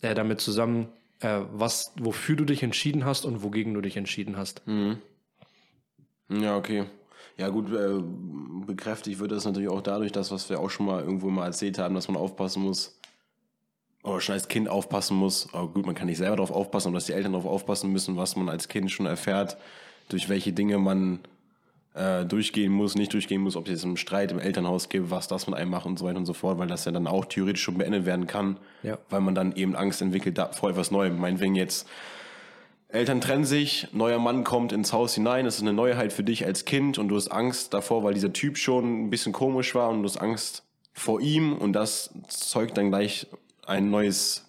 [0.00, 0.88] äh, damit zusammen,
[1.20, 4.62] äh, was, wofür du dich entschieden hast und wogegen du dich entschieden hast.
[6.28, 6.86] Ja, okay.
[7.36, 8.02] Ja, gut, äh,
[8.66, 11.78] bekräftigt wird das natürlich auch dadurch, dass, was wir auch schon mal irgendwo mal erzählt
[11.78, 12.98] haben, dass man aufpassen muss,
[14.02, 15.52] oder schon als Kind aufpassen muss.
[15.52, 18.16] Aber gut, man kann nicht selber darauf aufpassen, aber dass die Eltern darauf aufpassen müssen,
[18.16, 19.56] was man als Kind schon erfährt,
[20.12, 21.20] durch welche Dinge man
[21.94, 25.26] äh, durchgehen muss, nicht durchgehen muss, ob es jetzt einen Streit im Elternhaus gibt, was
[25.28, 27.24] das mit einem macht und so weiter und so fort, weil das ja dann auch
[27.24, 28.98] theoretisch schon beendet werden kann, Ja.
[29.08, 31.18] weil man dann eben Angst entwickelt da, vor etwas Neuem.
[31.18, 31.88] Meinetwegen jetzt
[32.88, 36.44] Eltern trennen sich, neuer Mann kommt ins Haus hinein, das ist eine Neuheit für dich
[36.44, 39.90] als Kind und du hast Angst davor, weil dieser Typ schon ein bisschen komisch war
[39.90, 43.28] und du hast Angst vor ihm und das zeugt dann gleich
[43.64, 44.44] ein neues,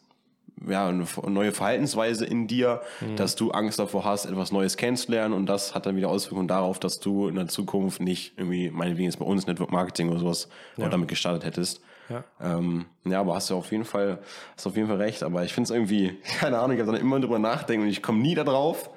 [0.68, 2.82] ja, eine neue Verhaltensweise in dir,
[3.16, 6.80] dass du Angst davor hast, etwas Neues kennenzulernen und das hat dann wieder Auswirkungen darauf,
[6.80, 10.50] dass du in der Zukunft nicht irgendwie, meinetwegen jetzt bei uns Network Marketing oder sowas,
[10.80, 11.82] auch damit gestartet hättest.
[12.12, 12.24] Ja.
[12.42, 14.20] Ähm, ja, aber hast du auf jeden Fall,
[14.56, 15.24] hast auf jeden Fall recht.
[15.24, 18.04] Aber ich finde es irgendwie, keine Ahnung, ich habe dann immer drüber nachdenken und ich
[18.04, 18.90] komme nie da drauf,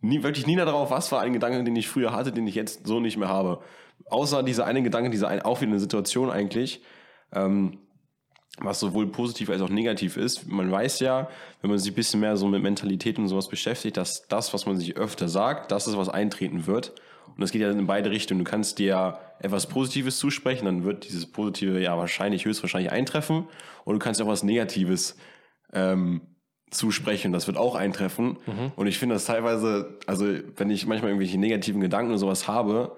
[0.00, 2.54] nie, wirklich nie da drauf, was war ein Gedanke, den ich früher hatte, den ich
[2.54, 3.60] jetzt so nicht mehr habe.
[4.06, 6.82] Außer dieser eine Gedanke, diese ein, auch wieder eine Situation eigentlich,
[7.32, 7.78] ähm,
[8.58, 10.46] was sowohl positiv als auch negativ ist.
[10.48, 11.28] Man weiß ja,
[11.60, 14.66] wenn man sich ein bisschen mehr so mit Mentalität und sowas beschäftigt, dass das, was
[14.66, 16.92] man sich öfter sagt, das ist, was eintreten wird.
[17.26, 18.44] Und das geht ja in beide Richtungen.
[18.44, 23.46] Du kannst dir etwas Positives zusprechen, dann wird dieses Positive ja wahrscheinlich, höchstwahrscheinlich eintreffen.
[23.84, 25.16] Und du kannst dir auch was Negatives
[25.72, 26.22] ähm,
[26.70, 28.38] zusprechen, das wird auch eintreffen.
[28.76, 32.96] Und ich finde das teilweise, also wenn ich manchmal irgendwelche negativen Gedanken und sowas habe,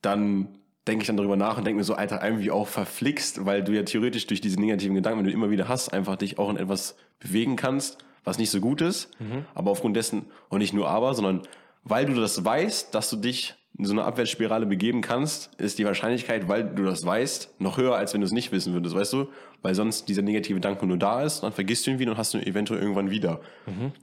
[0.00, 3.62] dann denke ich dann darüber nach und denke mir so, Alter, irgendwie auch verflixt, weil
[3.64, 6.50] du ja theoretisch durch diese negativen Gedanken, wenn du immer wieder hast, einfach dich auch
[6.50, 9.10] in etwas bewegen kannst, was nicht so gut ist.
[9.54, 11.42] Aber aufgrund dessen, und nicht nur aber, sondern
[11.84, 15.84] weil du das weißt, dass du dich in so eine Abwärtsspirale begeben kannst, ist die
[15.84, 19.12] Wahrscheinlichkeit, weil du das weißt, noch höher, als wenn du es nicht wissen würdest, weißt
[19.14, 19.28] du?
[19.62, 22.32] Weil sonst dieser negative Gedanke nur da ist, dann vergisst du ihn wieder und hast
[22.34, 23.40] du ihn eventuell irgendwann wieder.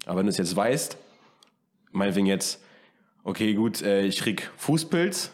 [0.06, 0.98] Aber wenn du es jetzt weißt,
[1.92, 2.62] meinetwegen jetzt,
[3.24, 5.32] okay, gut, äh, ich krieg Fußpilz,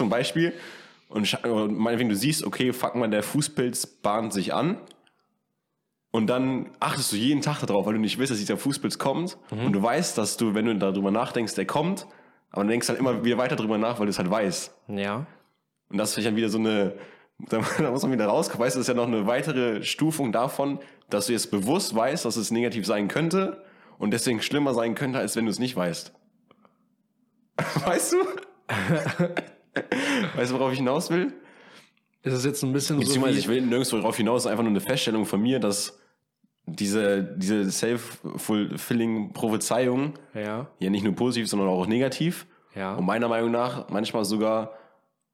[0.00, 0.54] zum Beispiel,
[1.10, 1.30] und
[1.76, 4.78] meinetwegen du siehst, okay, fuck mal, der Fußpilz bahnt sich an,
[6.10, 9.36] und dann achtest du jeden Tag darauf, weil du nicht willst, dass dieser Fußpilz kommt,
[9.50, 12.06] und du weißt, dass du, wenn du darüber nachdenkst, der kommt,
[12.50, 14.74] aber dann denkst du halt immer wieder weiter drüber nach, weil du es halt weißt.
[14.88, 15.26] Ja.
[15.90, 16.94] Und das ist vielleicht dann wieder so eine,
[17.38, 20.32] da, da muss man wieder rauskommen, weißt du, das ist ja noch eine weitere Stufung
[20.32, 20.78] davon,
[21.10, 23.62] dass du jetzt bewusst weißt, dass es negativ sein könnte
[23.98, 26.14] und deswegen schlimmer sein könnte, als wenn du es nicht weißt.
[27.84, 28.16] Weißt du?
[30.36, 31.32] weißt du, worauf ich hinaus will?
[32.22, 34.70] Ist es jetzt ein bisschen so Beziehungsweise wie, ich will nirgendwo darauf hinaus, einfach nur
[34.70, 35.98] eine Feststellung von mir, dass
[36.66, 42.46] diese, diese self-fulfilling Prophezeiung Ja, ja nicht nur positiv, sondern auch negativ.
[42.74, 42.94] ja.
[42.94, 44.72] Und meiner Meinung nach manchmal sogar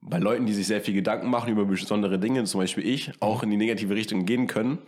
[0.00, 3.42] bei Leuten, die sich sehr viel Gedanken machen über besondere Dinge, zum Beispiel ich, auch
[3.42, 4.78] in die negative Richtung gehen können,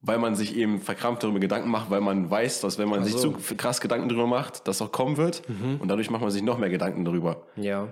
[0.00, 3.04] weil man sich eben verkrampft darüber Gedanken macht, weil man weiß, dass wenn man Ach
[3.04, 3.32] sich so.
[3.32, 5.42] zu krass Gedanken darüber macht, das auch kommen wird.
[5.80, 7.42] Und dadurch macht man sich noch mehr Gedanken darüber.
[7.56, 7.88] Ja.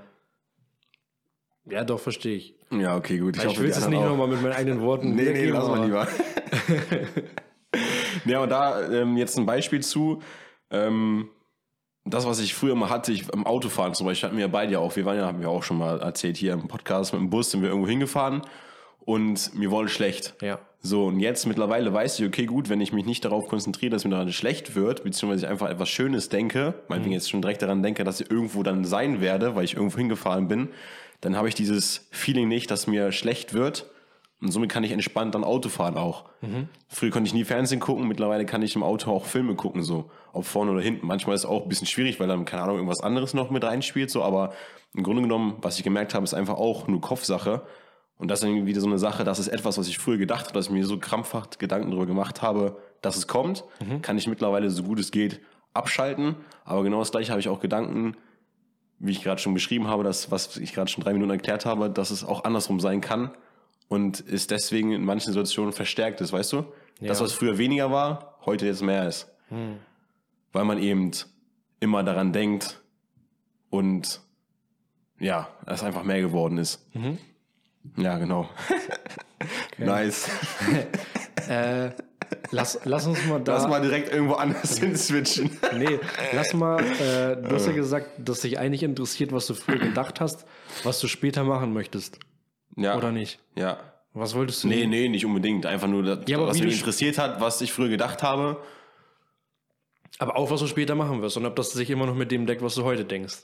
[1.64, 2.54] Ja, doch, verstehe ich.
[2.70, 3.36] Ja, okay, gut.
[3.36, 6.08] Ich, hoffe, will es nicht nochmal mit meinen eigenen Worten Nee, nee, lass mal lieber.
[8.24, 10.22] ja, und da ähm, jetzt ein Beispiel zu.
[10.70, 11.28] Ähm,
[12.04, 14.72] das, was ich früher mal hatte, ich im Autofahren zum Beispiel, hatten wir ja beide
[14.72, 17.20] ja auch, wir waren ja, haben wir auch schon mal erzählt, hier im Podcast mit
[17.20, 18.42] dem Bus sind wir irgendwo hingefahren
[18.98, 20.34] und mir wurde schlecht.
[20.40, 20.58] Ja.
[20.80, 24.04] So, und jetzt mittlerweile weiß ich, okay, gut, wenn ich mich nicht darauf konzentriere, dass
[24.04, 27.84] mir daran schlecht wird, beziehungsweise ich einfach etwas Schönes denke, meinetwegen jetzt schon direkt daran
[27.84, 30.70] denke, dass ich irgendwo dann sein werde, weil ich irgendwo hingefahren bin,
[31.22, 33.86] dann habe ich dieses Feeling nicht, dass mir schlecht wird.
[34.40, 36.24] Und somit kann ich entspannt dann Auto fahren auch.
[36.88, 40.10] Früher konnte ich nie Fernsehen gucken, mittlerweile kann ich im Auto auch Filme gucken, so.
[40.32, 41.06] Ob vorne oder hinten.
[41.06, 43.62] Manchmal ist es auch ein bisschen schwierig, weil dann, keine Ahnung, irgendwas anderes noch mit
[43.62, 44.24] reinspielt, so.
[44.24, 44.52] Aber
[44.94, 47.62] im Grunde genommen, was ich gemerkt habe, ist einfach auch nur Kopfsache.
[48.18, 50.46] Und das ist dann wieder so eine Sache, das ist etwas, was ich früher gedacht
[50.46, 53.64] habe, dass ich mir so krampfhaft Gedanken darüber gemacht habe, dass es kommt,
[54.02, 55.40] kann ich mittlerweile so gut es geht
[55.74, 56.36] abschalten.
[56.64, 58.16] Aber genau das gleiche habe ich auch Gedanken,
[59.02, 61.90] wie ich gerade schon beschrieben habe, das, was ich gerade schon drei Minuten erklärt habe,
[61.90, 63.32] dass es auch andersrum sein kann
[63.88, 66.64] und ist deswegen in manchen Situationen verstärkt ist, weißt du?
[67.00, 69.28] Das, was früher weniger war, heute jetzt mehr ist.
[70.52, 71.10] Weil man eben
[71.80, 72.80] immer daran denkt
[73.70, 74.20] und
[75.18, 76.86] ja, es einfach mehr geworden ist.
[77.96, 78.48] Ja, genau.
[79.78, 80.30] Nice.
[81.48, 81.90] Äh,
[82.50, 83.54] lass, lass uns mal da.
[83.54, 85.50] Lass mal direkt irgendwo anders hin switchen.
[85.76, 85.98] Nee,
[86.32, 90.20] lass mal, äh, du hast ja gesagt, dass dich eigentlich interessiert, was du früher gedacht
[90.20, 90.46] hast,
[90.84, 92.18] was du später machen möchtest.
[92.76, 92.96] Ja.
[92.96, 93.38] Oder nicht?
[93.54, 93.78] Ja.
[94.14, 94.68] Was wolltest du?
[94.68, 95.64] Nee, nee, nicht unbedingt.
[95.64, 98.58] Einfach nur, das, Ja, was mich interessiert hat, was ich früher gedacht habe.
[100.18, 102.46] Aber auch, was du später machen wirst und ob das sich immer noch mit dem
[102.46, 103.38] deckt, was du heute denkst.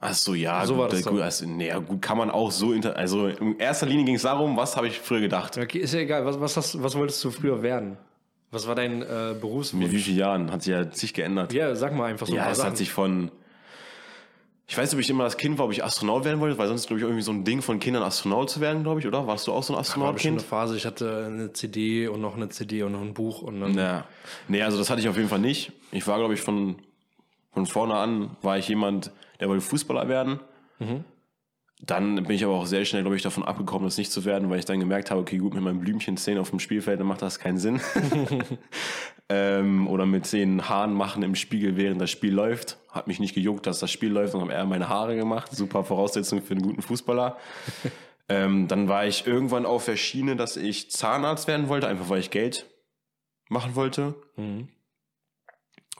[0.00, 1.24] Ach so, ja, So war gut, das gut, doch.
[1.24, 4.22] also, nee, ja, gut, kann man auch so, inter also in erster Linie ging es
[4.22, 5.58] darum, was habe ich früher gedacht.
[5.58, 6.24] Okay, ist ja egal.
[6.24, 7.96] Was, was, hast, was wolltest du früher werden?
[8.52, 9.90] Was war dein äh, Mit Berufswunsch?
[9.90, 11.52] wie vielen Jahren hat sich ja sich geändert.
[11.52, 12.70] Ja, sag mal einfach so Ja, ein es Sachen.
[12.70, 13.30] hat sich von.
[14.70, 16.68] Ich weiß nicht, ob ich immer das Kind war, ob ich Astronaut werden wollte, weil
[16.68, 19.26] sonst glaube ich irgendwie so ein Ding von Kindern Astronaut zu werden, glaube ich, oder?
[19.26, 20.42] Warst du auch so ein war bestimmt eine Astronautkind?
[20.42, 20.76] Phase.
[20.76, 24.04] Ich hatte eine CD und noch eine CD und noch ein Buch und dann Ja.
[24.46, 25.72] Nee, also das hatte ich auf jeden Fall nicht.
[25.90, 26.76] Ich war, glaube ich, von,
[27.58, 30.40] von vorne an, war ich jemand, der wollte Fußballer werden.
[31.80, 34.50] Dann bin ich aber auch sehr schnell, glaube ich, davon abgekommen, das nicht zu werden,
[34.50, 37.22] weil ich dann gemerkt habe, okay, gut, mit meinen Blümchenzähnen auf dem Spielfeld, dann macht
[37.22, 37.80] das keinen Sinn.
[39.28, 42.78] ähm, oder mit zehn Haaren machen im Spiegel, während das Spiel läuft.
[42.90, 45.52] Hat mich nicht gejuckt, dass das Spiel läuft und habe eher meine Haare gemacht.
[45.52, 47.36] Super Voraussetzung für einen guten Fußballer.
[48.28, 52.20] ähm, dann war ich irgendwann auf der Schiene, dass ich Zahnarzt werden wollte, einfach weil
[52.20, 52.66] ich Geld
[53.48, 54.16] machen wollte.
[54.36, 54.68] Mhm.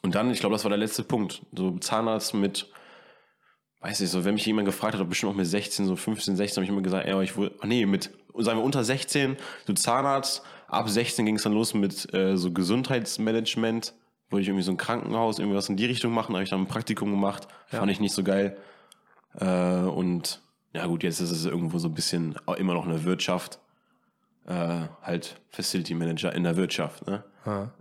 [0.03, 1.43] Und dann, ich glaube, das war der letzte Punkt.
[1.53, 2.71] So Zahnarzt mit,
[3.81, 6.37] weiß nicht, so, wenn mich jemand gefragt hat, ob bestimmt auch mit 16, so 15,
[6.37, 9.37] 16, habe ich immer gesagt, ja, ich wohl, ach nee, mit, sagen wir unter 16,
[9.67, 10.43] so Zahnarzt.
[10.69, 13.95] Ab 16 ging es dann los mit äh, so Gesundheitsmanagement.
[14.31, 16.61] Wollte ich irgendwie so ein Krankenhaus, irgendwie was in die Richtung machen, habe ich dann
[16.61, 17.49] ein Praktikum gemacht.
[17.67, 18.59] Fand ich nicht so geil.
[19.35, 20.43] Äh, und
[20.75, 23.59] ja gut, jetzt ist es irgendwo so ein bisschen immer noch eine Wirtschaft.
[24.47, 27.25] Äh, halt Facility Manager in der Wirtschaft, ne?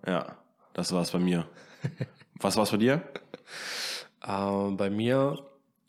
[0.06, 0.38] Ja,
[0.78, 1.46] das war's bei mir.
[2.40, 3.02] Was war's bei dir?
[4.24, 5.40] Äh, bei mir,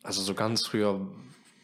[0.02, 1.06] also so ganz früher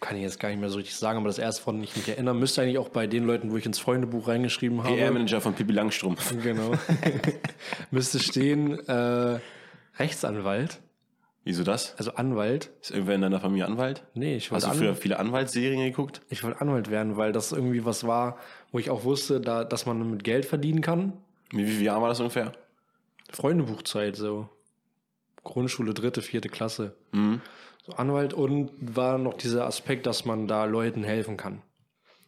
[0.01, 2.07] kann ich jetzt gar nicht mehr so richtig sagen, aber das erste, woran ich mich
[2.07, 4.95] erinnere, müsste eigentlich auch bei den Leuten, wo ich ins Freundebuch reingeschrieben habe.
[4.95, 6.35] PR-Manager von Pippi Langstrumpf.
[6.43, 6.73] Genau.
[7.91, 9.41] müsste stehen, äh,
[9.99, 10.81] Rechtsanwalt.
[11.45, 11.95] Wieso das?
[11.97, 12.71] Also Anwalt.
[12.83, 14.05] Ist irgendwer in deiner Familie Anwalt?
[14.13, 16.21] Nee, ich Hast wollte, du früher viele Anwaltsserien geguckt?
[16.29, 18.37] ich wollte Anwalt werden, weil das irgendwie was war,
[18.73, 21.15] wo ich auch wusste, da, dass man mit Geld verdienen kann.
[21.51, 22.53] Wie viele Jahre war das ungefähr?
[23.35, 24.49] Freundebuchzeit, so.
[25.43, 26.97] Grundschule, dritte, vierte Klasse.
[27.13, 27.41] Mhm.
[27.87, 31.61] So Anwalt und war noch dieser Aspekt, dass man da Leuten helfen kann,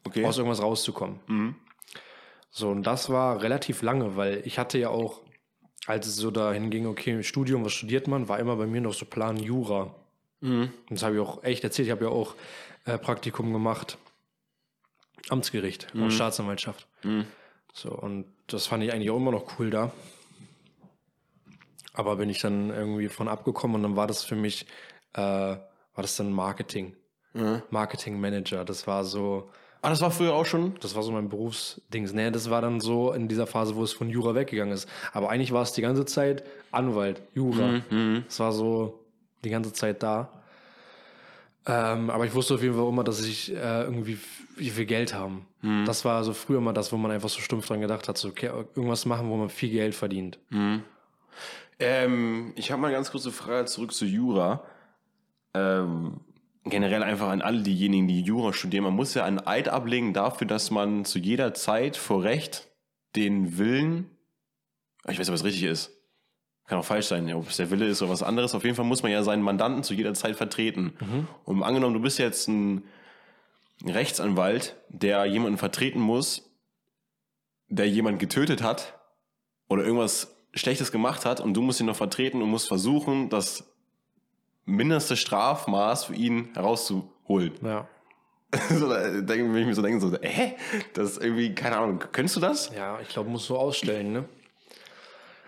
[0.07, 0.25] Okay.
[0.27, 1.21] aus irgendwas rauszukommen.
[1.29, 1.55] Mhm.
[2.51, 5.23] So, und das war relativ lange, weil ich hatte ja auch,
[5.87, 8.93] als es so dahin ging, okay, Studium, was studiert man, war immer bei mir noch
[8.95, 9.95] so Plan Jura.
[10.41, 10.71] Mhm.
[10.89, 11.87] Und das habe ich auch echt erzählt.
[11.89, 12.35] Ich habe ja auch
[12.85, 13.97] äh, Praktikum gemacht.
[15.29, 16.87] Amtsgericht und Staatsanwaltschaft.
[17.03, 17.25] Mhm.
[17.73, 19.91] So, und das fand ich eigentlich auch immer noch cool da.
[21.97, 24.67] Aber bin ich dann irgendwie von abgekommen und dann war das für mich,
[25.15, 25.59] äh, war
[25.97, 26.95] das dann Marketing.
[27.33, 27.63] Mhm.
[27.71, 28.65] Marketing Manager.
[28.65, 29.51] Das war so,
[29.83, 30.75] Ah, das war früher auch schon?
[30.81, 32.13] das war so mein Berufsdings.
[32.13, 34.89] Nee, das war dann so in dieser Phase, wo es von Jura weggegangen ist.
[35.13, 37.83] Aber eigentlich war es die ganze Zeit Anwalt, Jura.
[37.91, 38.25] Mhm.
[38.29, 39.01] Es war so
[39.45, 40.31] die ganze Zeit da.
[41.67, 44.19] Ähm, aber ich wusste auf jeden Fall immer, dass ich äh, irgendwie
[44.57, 45.47] viel Geld haben.
[45.63, 45.85] Mhm.
[45.85, 48.29] Das war so früher mal das, wo man einfach so stumpf dran gedacht hat, so
[48.29, 50.39] okay, irgendwas machen, wo man viel Geld verdient.
[51.79, 54.65] Ähm, ich habe mal eine ganz kurze Frage zurück zu Jura.
[55.55, 56.21] Ähm,
[56.65, 58.85] generell einfach an alle diejenigen, die Jura studieren.
[58.85, 62.69] Man muss ja einen Eid ablegen dafür, dass man zu jeder Zeit vor Recht
[63.15, 64.11] den Willen,
[65.03, 65.93] ich weiß nicht, ob es richtig ist,
[66.67, 68.55] kann auch falsch sein, ob es der Wille ist oder was anderes.
[68.55, 70.95] Auf jeden Fall muss man ja seinen Mandanten zu jeder Zeit vertreten.
[71.45, 72.83] Und angenommen, du bist jetzt ein
[73.85, 76.51] Rechtsanwalt, der jemanden vertreten muss,
[77.69, 78.99] der jemand getötet hat
[79.69, 83.65] oder irgendwas Schlechtes gemacht hat und du musst ihn noch vertreten und musst versuchen, das
[84.65, 87.53] mindeste Strafmaß für ihn herauszuholen.
[87.63, 87.87] Ja.
[88.71, 90.55] so, da denke wenn ich mir so denke, so, hä?
[90.95, 92.71] Das ist irgendwie, keine Ahnung, könntest du das?
[92.75, 94.25] Ja, ich glaube, muss so ausstellen, ne?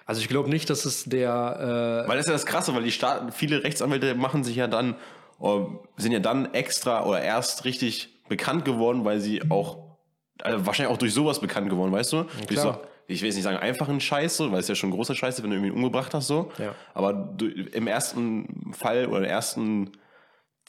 [0.05, 2.92] Also ich glaube nicht, dass es der Weil das ist ja das Krasse, weil die
[2.92, 4.94] Staaten, viele Rechtsanwälte machen sich ja dann,
[5.40, 5.61] äh,
[5.97, 9.97] sind ja dann extra oder erst richtig bekannt geworden, weil sie auch,
[10.42, 12.27] also wahrscheinlich auch durch sowas bekannt geworden, weißt du?
[12.47, 12.77] Durch so.
[13.09, 15.42] Ich will jetzt nicht sagen einfachen Scheiß, so, weil es ja schon großer Scheiß ist,
[15.42, 16.53] wenn du irgendwie ihn umgebracht hast, so.
[16.59, 16.75] Ja.
[16.92, 19.92] Aber du, im ersten Fall oder der ersten,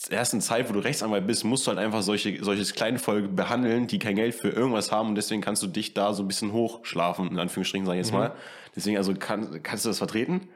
[0.09, 3.99] ersten Zeit, wo du Rechtsanwalt bist, musst du halt einfach solche, solches Kleinvolk behandeln, die
[3.99, 7.27] kein Geld für irgendwas haben und deswegen kannst du dich da so ein bisschen hochschlafen,
[7.27, 8.33] in Anführungsstrichen, sag ich jetzt mal.
[8.73, 10.47] Deswegen, also kann, kannst du das vertreten?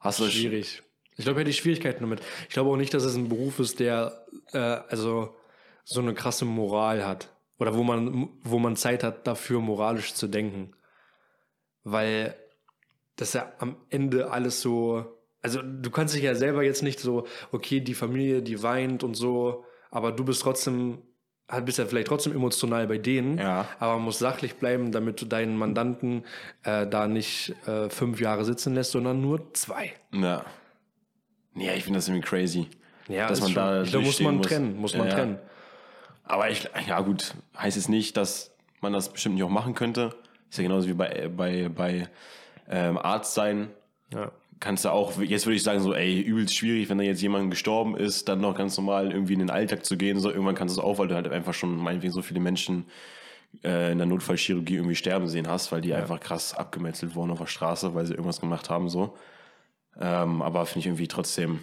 [0.00, 0.82] Hast du schwierig.
[1.16, 2.20] Ich glaube, hätte ich Schwierigkeiten damit.
[2.48, 5.34] Ich glaube auch nicht, dass es ein Beruf ist, der äh, also
[5.84, 7.30] so eine krasse Moral hat.
[7.58, 10.74] Oder wo man, wo man Zeit hat, dafür moralisch zu denken.
[11.84, 12.34] Weil
[13.16, 15.04] das ja am Ende alles so.
[15.42, 19.14] Also du kannst dich ja selber jetzt nicht so, okay, die Familie, die weint und
[19.14, 21.02] so, aber du bist trotzdem,
[21.66, 23.68] bist ja vielleicht trotzdem emotional bei denen, Ja.
[23.78, 26.24] aber man muss sachlich bleiben, damit du deinen Mandanten
[26.62, 29.92] äh, da nicht äh, fünf Jahre sitzen lässt, sondern nur zwei.
[30.12, 30.46] Ja.
[31.54, 32.66] Ja, ich finde das irgendwie crazy.
[33.08, 34.46] Ja, dass man schon- da glaube, muss man muss.
[34.46, 35.14] trennen, muss man Ja.
[35.14, 35.38] trennen.
[36.24, 40.14] Aber ich, ja gut, heißt es nicht, dass man das bestimmt nicht auch machen könnte.
[40.54, 42.08] Ist ja genauso wie bei, bei, bei
[42.70, 43.70] ähm, Arzt sein.
[44.12, 44.30] Ja.
[44.60, 47.50] kannst du auch, jetzt würde ich sagen, so, ey, übelst schwierig, wenn da jetzt jemand
[47.50, 50.20] gestorben ist, dann noch ganz normal irgendwie in den Alltag zu gehen.
[50.20, 52.84] So, irgendwann kannst du es auch, weil du halt einfach schon meinetwegen so viele Menschen
[53.64, 55.96] äh, in der Notfallchirurgie irgendwie sterben sehen hast, weil die ja.
[55.96, 59.16] einfach krass abgemetzelt wurden auf der Straße, weil sie irgendwas gemacht haben, so.
[59.98, 61.58] Ähm, aber finde ich irgendwie trotzdem,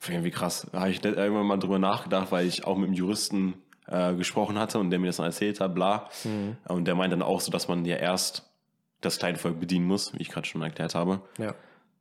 [0.00, 0.66] finde ich irgendwie krass.
[0.72, 3.54] Da habe ich irgendwann mal drüber nachgedacht, weil ich auch mit einem Juristen
[3.86, 6.08] äh, gesprochen hatte und der mir das dann erzählt hat, bla.
[6.24, 6.56] Mhm.
[6.68, 8.50] Und der meint dann auch so, dass man ja erst
[9.00, 11.54] das Kleinvolk bedienen muss, wie ich gerade schon erklärt habe, ja.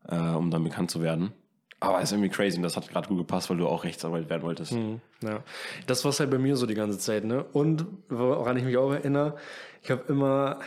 [0.08, 1.34] äh, um dann bekannt zu werden.
[1.80, 4.44] Aber ist irgendwie crazy und das hat gerade gut gepasst, weil du auch Rechtsanwalt werden
[4.44, 4.72] wolltest.
[4.72, 5.44] Mhm, ja,
[5.86, 7.44] das war halt bei mir so die ganze Zeit, ne?
[7.44, 9.36] Und woran ich mich auch erinnere,
[9.82, 10.60] ich habe immer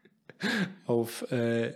[0.86, 1.72] auf äh,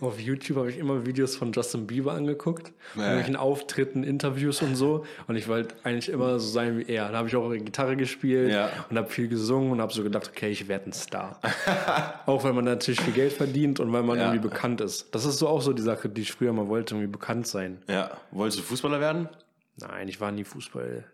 [0.00, 3.02] auf YouTube habe ich immer Videos von Justin Bieber angeguckt, nee.
[3.02, 5.04] irgendwelchen Auftritten, Interviews und so.
[5.28, 7.10] Und ich wollte eigentlich immer so sein wie er.
[7.10, 8.70] Da habe ich auch Gitarre gespielt ja.
[8.90, 11.40] und habe viel gesungen und habe so gedacht, okay, ich werde ein Star.
[12.26, 14.24] auch weil man natürlich viel Geld verdient und weil man ja.
[14.24, 15.14] irgendwie bekannt ist.
[15.14, 17.82] Das ist so auch so die Sache, die ich früher mal wollte, irgendwie bekannt sein.
[17.88, 18.10] Ja.
[18.32, 19.28] Wolltest du Fußballer werden?
[19.76, 21.04] Nein, ich war nie Fußball.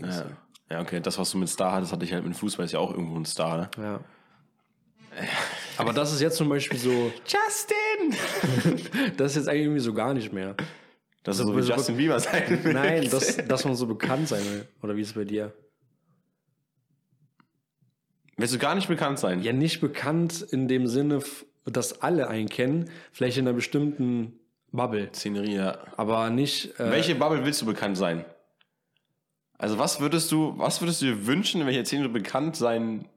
[0.00, 0.24] Ja.
[0.70, 1.00] ja, okay.
[1.00, 3.16] Das, was du mit Star hattest, hatte ich halt mit Fußball, ist ja auch irgendwo
[3.16, 3.70] ein Star, ne?
[3.76, 4.00] Ja.
[5.78, 6.90] Aber das ist jetzt zum Beispiel so.
[7.26, 8.76] Justin!
[9.16, 10.56] das ist jetzt eigentlich irgendwie so gar nicht mehr.
[11.22, 12.72] Das ist so wie so Justin Bieber sein will.
[12.72, 14.68] Nein, dass, dass man so bekannt sein will.
[14.82, 15.52] Oder wie ist es bei dir?
[18.36, 19.42] Willst du gar nicht bekannt sein?
[19.42, 21.20] Ja, nicht bekannt in dem Sinne,
[21.64, 22.90] dass alle einen kennen.
[23.12, 24.38] Vielleicht in einer bestimmten
[24.72, 25.10] Bubble.
[25.12, 25.78] Szenerie, ja.
[25.96, 26.78] Aber nicht.
[26.78, 28.24] Äh, Welche Bubble willst du bekannt sein?
[29.58, 33.08] Also was würdest du, was würdest du dir wünschen, in welcher Szene du bekannt sein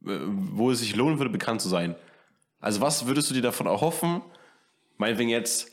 [0.00, 1.94] wo es sich lohnen würde, bekannt zu sein.
[2.60, 4.22] Also was würdest du dir davon erhoffen?
[4.98, 5.72] Meinetwegen jetzt,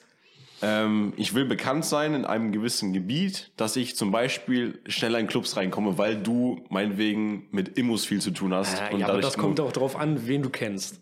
[0.62, 5.28] ähm, ich will bekannt sein in einem gewissen Gebiet, dass ich zum Beispiel schneller in
[5.28, 8.80] Clubs reinkomme, weil du meinetwegen mit Immos viel zu tun hast.
[8.80, 11.02] Ja, ja aber das kommt auch darauf an, wen du kennst.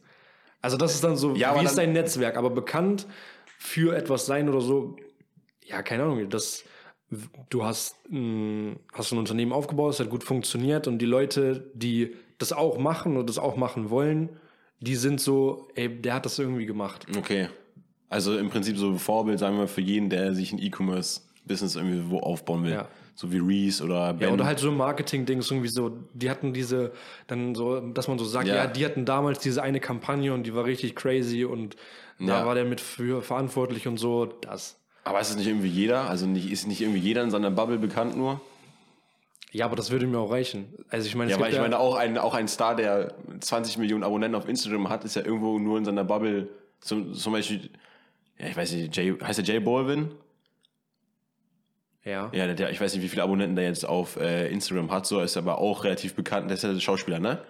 [0.62, 2.38] Also das ist dann so, ja, wie ist dein Netzwerk?
[2.38, 3.06] Aber bekannt
[3.60, 4.96] für etwas sein oder so,
[5.64, 6.64] ja, keine Ahnung, das,
[7.50, 12.16] du hast, mh, hast ein Unternehmen aufgebaut, es hat gut funktioniert und die Leute, die
[12.38, 14.30] das auch machen und das auch machen wollen,
[14.80, 17.06] die sind so, ey, der hat das irgendwie gemacht.
[17.18, 17.50] Okay.
[18.10, 22.10] Also im Prinzip so ein Vorbild, sagen wir, für jeden, der sich ein E-Commerce-Business irgendwie
[22.10, 22.74] wo aufbauen will.
[22.74, 22.88] Ja.
[23.16, 24.28] So wie Reese oder Ben.
[24.28, 26.92] Ja, oder halt so Marketing-Dings irgendwie so, die hatten diese,
[27.28, 28.56] dann so, dass man so sagt, ja.
[28.56, 28.68] ja.
[28.68, 31.78] die hatten damals diese eine Kampagne und die war richtig crazy und
[32.20, 32.28] ja.
[32.28, 34.78] da war der mit für verantwortlich und so, das.
[35.06, 36.10] Aber ist es nicht irgendwie jeder?
[36.10, 38.42] Also nicht, ist nicht irgendwie jeder in seiner Bubble bekannt nur?
[39.56, 40.68] Ja, aber das würde mir auch reichen.
[40.90, 43.78] Also ich meine, ja, weil ich ja meine, auch ein, auch ein Star, der 20
[43.78, 46.50] Millionen Abonnenten auf Instagram hat, ist ja irgendwo nur in seiner Bubble.
[46.82, 47.70] Zum, zum Beispiel,
[48.38, 50.12] ja, ich weiß nicht, Jay, heißt der Jay Bolvin?
[52.04, 52.30] Ja.
[52.34, 55.22] Ja, der, ich weiß nicht, wie viele Abonnenten der jetzt auf äh, Instagram hat, so
[55.22, 56.50] ist aber auch relativ bekannt.
[56.50, 57.42] Der ist ja Schauspieler, ne?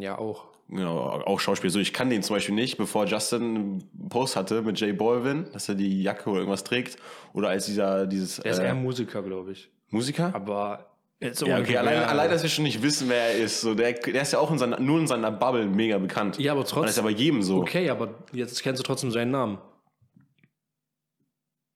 [0.00, 0.46] Ja, auch.
[0.68, 1.70] Genau, auch Schauspieler.
[1.70, 5.46] So, ich kann den zum Beispiel nicht, bevor Justin einen Post hatte mit Jay Bolvin,
[5.52, 6.96] dass er die Jacke oder irgendwas trägt.
[7.34, 8.38] Oder als dieser, dieses.
[8.38, 9.70] Der ist äh, eher Musiker, glaube ich.
[9.90, 10.34] Musiker?
[10.34, 10.86] Aber
[11.18, 13.62] Jetzt ja, okay, allein, allein, dass wir schon nicht wissen, wer er ist.
[13.62, 16.38] So, der, der ist ja auch in seiner, nur in seiner Bubble mega bekannt.
[16.38, 16.82] Ja, aber trotzdem.
[16.82, 17.62] Das ist ja bei jedem so.
[17.62, 19.58] Okay, aber jetzt kennst du trotzdem seinen Namen.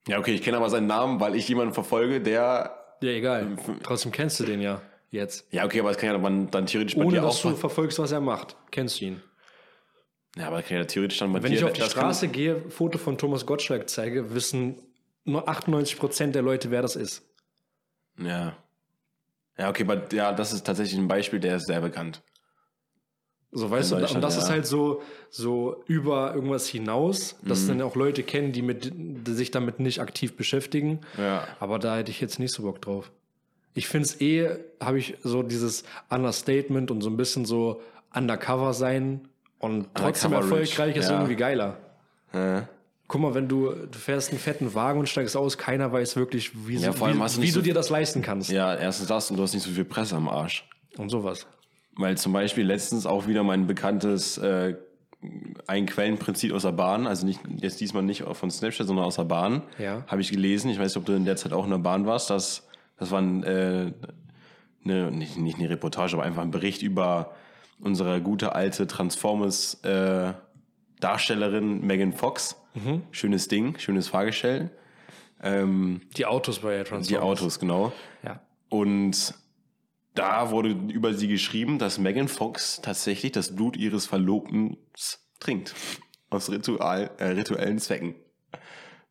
[0.07, 2.77] Ja, okay, ich kenne aber seinen Namen, weil ich jemanden verfolge, der.
[3.01, 3.57] Ja, egal.
[3.83, 5.46] Trotzdem kennst du den ja jetzt.
[5.53, 7.99] Ja, okay, aber das kann ja dann, dann theoretisch bei Ohne, dir dass du verfolgst,
[7.99, 8.57] was er macht.
[8.70, 9.23] Kennst du ihn.
[10.37, 12.99] Ja, aber kann ja theoretisch dann bei Wenn dir, ich auf die Straße gehe, Foto
[12.99, 14.77] von Thomas Gottschalk zeige, wissen
[15.25, 17.23] nur 98% der Leute, wer das ist.
[18.20, 18.56] Ja.
[19.59, 22.22] Ja, okay, aber ja, das ist tatsächlich ein Beispiel, der ist sehr bekannt.
[23.52, 24.42] So, weißt du, und das ja.
[24.42, 27.68] ist halt so, so über irgendwas hinaus, dass mhm.
[27.68, 31.00] dann auch Leute kennen, die, mit, die sich damit nicht aktiv beschäftigen.
[31.18, 31.48] Ja.
[31.59, 33.11] Aber da hätte ich jetzt nicht so Bock drauf.
[33.74, 37.83] Ich finde es eh, habe ich so dieses Understatement und so ein bisschen so
[38.14, 39.28] Undercover sein
[39.59, 41.16] und trotzdem erfolgreich ist ja.
[41.16, 41.76] irgendwie geiler.
[42.33, 42.68] Ja.
[43.11, 46.53] Guck mal, wenn du, du fährst einen fetten Wagen und steigst aus, keiner weiß wirklich,
[46.68, 48.53] wie, ja, so, wie, wie du, so, dir das leisten kannst.
[48.53, 50.64] Ja, erstens das und du hast nicht so viel Presse am Arsch.
[50.96, 51.44] Und sowas.
[51.96, 54.77] Weil zum Beispiel letztens auch wieder mein bekanntes äh,
[55.66, 59.25] ein Quellenprinzip aus der Bahn, also nicht jetzt diesmal nicht von Snapchat, sondern aus der
[59.25, 60.05] Bahn, ja.
[60.07, 60.70] habe ich gelesen.
[60.70, 62.31] Ich weiß nicht, ob du in der Zeit auch in der Bahn warst.
[62.31, 63.92] dass das war ein, äh,
[64.85, 67.33] eine, nicht, nicht eine Reportage, aber einfach ein Bericht über
[67.81, 70.33] unsere gute alte Transformers äh,
[71.01, 73.02] Darstellerin Megan Fox Mhm.
[73.11, 74.70] Schönes Ding, schönes Fahrgestell.
[75.42, 77.09] Ähm, die Autos bei Transformers.
[77.09, 77.92] Die Autos, genau.
[78.22, 78.40] Ja.
[78.68, 79.35] Und
[80.14, 84.76] da wurde über sie geschrieben, dass Megan Fox tatsächlich das Blut ihres Verlobten
[85.38, 85.74] trinkt.
[86.28, 88.14] Aus Ritual, äh, rituellen Zwecken.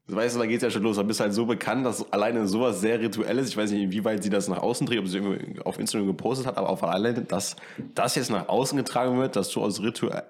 [0.07, 0.95] Weißt du, da geht's ja schon los.
[0.95, 3.49] Da bist halt so bekannt, dass alleine sowas sehr rituell ist.
[3.49, 6.47] Ich weiß nicht, inwieweit sie das nach außen trägt, ob sie irgendwie auf Instagram gepostet
[6.47, 7.55] hat, aber auf alleine, dass
[7.93, 10.25] das jetzt nach außen getragen wird, dass du aus Ritual,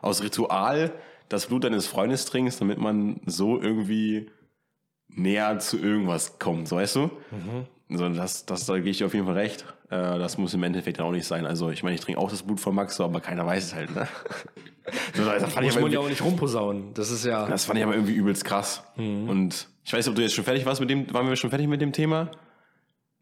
[0.00, 0.92] aus Ritual
[1.30, 4.28] das Blut deines Freundes trinkst, damit man so irgendwie
[5.08, 7.00] näher zu irgendwas kommt, so weißt du?
[7.30, 7.66] Mhm.
[7.96, 9.64] So, das, das, da gebe ich dir auf jeden Fall recht.
[9.90, 11.46] Äh, das muss im Endeffekt dann auch nicht sein.
[11.46, 13.74] Also ich meine, ich trinke auch das Blut von Max, so, aber keiner weiß es
[13.74, 13.94] halt.
[13.94, 14.06] Ne?
[15.14, 16.94] so, das fand muss ich man ja auch nicht rumposaunen.
[16.94, 17.48] Das ist ja.
[17.48, 18.84] Das fand ich aber irgendwie übelst krass.
[18.96, 19.28] Mhm.
[19.28, 21.50] Und ich weiß nicht, ob du jetzt schon fertig warst mit dem, waren wir schon
[21.50, 22.30] fertig mit dem Thema?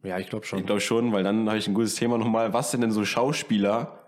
[0.03, 0.59] Ja, ich glaube schon.
[0.59, 2.53] Ich glaube schon, weil dann habe ich ein gutes Thema nochmal.
[2.53, 3.99] Was sind denn so Schauspieler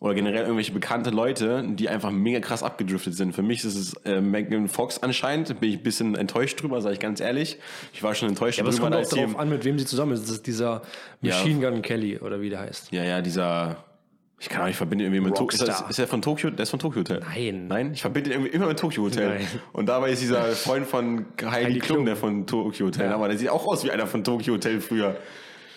[0.00, 3.34] oder generell irgendwelche bekannte Leute, die einfach mega krass abgedriftet sind?
[3.34, 5.58] Für mich ist es äh, Megan Fox anscheinend.
[5.60, 7.58] Bin ich ein bisschen enttäuscht drüber, sage ich ganz ehrlich.
[7.92, 10.12] Ich war schon enttäuscht ja, aber es kommt auch darauf an, mit wem sie zusammen
[10.12, 10.22] ist.
[10.24, 10.82] Das ist dieser
[11.20, 12.92] Machine Gun Kelly oder wie der heißt.
[12.92, 13.84] Ja, ja, dieser
[14.40, 15.64] ich kann auch nicht verbinden irgendwie mit Tokyo.
[15.64, 16.50] Ist, ist er von Tokyo?
[16.50, 17.20] Der ist von Tokyo Hotel.
[17.20, 17.66] Nein.
[17.66, 17.92] Nein?
[17.92, 19.30] Ich verbinde ihn irgendwie immer mit Tokyo Hotel.
[19.30, 19.48] Nein.
[19.72, 23.06] Und dabei ist dieser Freund von Heidi, Heidi Klum, der von Tokyo Hotel.
[23.06, 23.14] Ja.
[23.16, 25.16] Aber der sieht auch aus wie einer von Tokyo Hotel früher.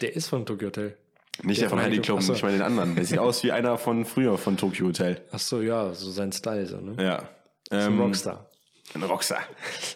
[0.01, 0.95] Der ist von Tokyo Hotel.
[1.43, 2.95] Nicht der, der von Heidi Klum, ich meine den anderen.
[2.95, 5.21] Der sieht aus wie einer von früher von Tokyo Hotel.
[5.31, 7.01] Ach so, ja, so sein Style so, ne?
[7.03, 7.29] Ja.
[7.71, 8.49] Ähm, ein Rockstar.
[8.93, 9.39] Ein Rockstar.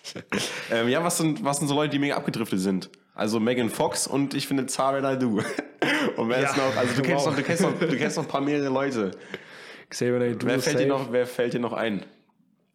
[0.72, 2.90] ähm, ja, was sind, was sind so Leute, die mega abgedriftet sind?
[3.14, 5.40] Also Megan Fox und ich finde Zara Naidu.
[6.18, 6.50] und wer ja.
[6.50, 7.32] ist noch, also du kennst, wow.
[7.32, 9.12] noch, du, kennst noch, du kennst noch ein paar mehrere Leute.
[9.90, 12.06] Xavier Naidu wer fällt, dir noch, wer fällt dir noch ein?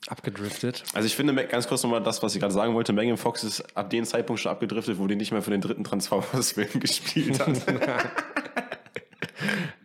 [0.09, 0.85] Abgedriftet.
[0.95, 3.77] Also ich finde, ganz kurz nochmal das, was ich gerade sagen wollte, Megan Fox ist
[3.77, 7.57] ab dem Zeitpunkt schon abgedriftet, wo die nicht mehr für den dritten Transformers-Film gespielt hat.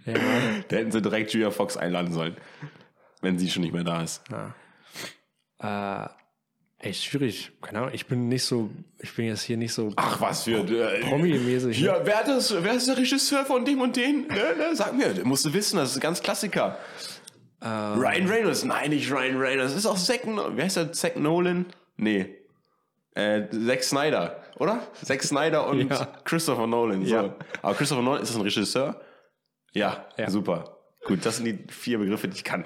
[0.05, 0.13] ja.
[0.67, 2.37] Da hätten sie direkt Julia Fox einladen sollen,
[3.21, 4.21] wenn sie schon nicht mehr da ist.
[4.31, 6.07] Ja.
[6.79, 7.51] Äh, echt schwierig.
[7.61, 10.59] Keine Ahnung, ich bin nicht so, ich bin jetzt hier nicht so Ach, was für
[10.59, 11.77] äh, Promi-mäßig.
[11.81, 14.27] Ja, wer, ist, wer ist der Regisseur von dem und den?
[14.27, 16.77] Ne, ne, sag mir, musst du wissen, das ist ein ganz Klassiker.
[17.61, 19.73] Ähm, Ryan Reynolds, nein, nicht Ryan Reynolds.
[19.73, 20.91] Das ist auch Zack, wie heißt der?
[20.91, 21.65] Zack Nolan?
[21.97, 22.35] Nee.
[23.15, 24.85] Äh, Zack Snyder, oder?
[25.01, 26.05] Zack Snyder und ja.
[26.25, 27.05] Christopher Nolan.
[27.05, 27.15] So.
[27.15, 27.35] Ja.
[27.61, 29.01] Aber Christopher Nolan, ist das ein Regisseur?
[29.71, 30.77] Ja, ja, super.
[31.05, 32.65] Gut, das sind die vier Begriffe, die ich kann.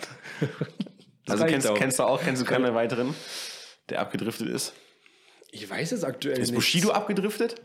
[1.27, 3.13] also kennst, kennst, du auch, kennst du keine weiteren,
[3.89, 4.73] der abgedriftet ist?
[5.51, 6.49] Ich weiß es aktuell nicht.
[6.49, 7.61] Ist Bushido abgedriftet?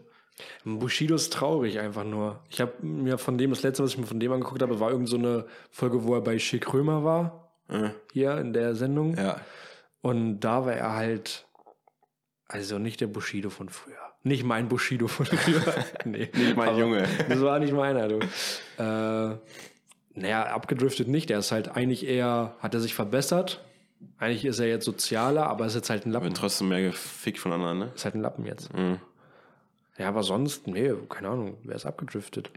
[0.64, 2.40] Bushido ist traurig einfach nur.
[2.50, 4.90] Ich habe mir von dem, das letzte, was ich mir von dem angeguckt habe, war
[4.90, 7.50] irgend so eine Folge, wo er bei Schick Römer war.
[7.68, 7.92] Mhm.
[8.12, 9.16] Hier in der Sendung.
[9.16, 9.40] Ja.
[10.02, 11.46] Und da war er halt,
[12.48, 13.96] also nicht der Bushido von früher.
[14.22, 15.62] Nicht mein Bushido von früher.
[16.04, 17.06] nee, nicht mein Junge.
[17.28, 18.18] Das war nicht meiner, du.
[18.78, 19.38] Äh,
[20.14, 21.30] naja, abgedriftet nicht.
[21.30, 23.64] Der ist halt eigentlich eher, hat er sich verbessert.
[24.18, 26.26] Eigentlich ist er jetzt sozialer, aber ist jetzt halt ein Lappen.
[26.26, 27.92] Wird trotzdem mehr gefickt von anderen, ne?
[27.94, 28.72] Ist halt ein Lappen jetzt.
[28.74, 28.98] Mhm.
[29.98, 32.50] Ja, aber sonst, nee, keine Ahnung, wer ist abgedriftet?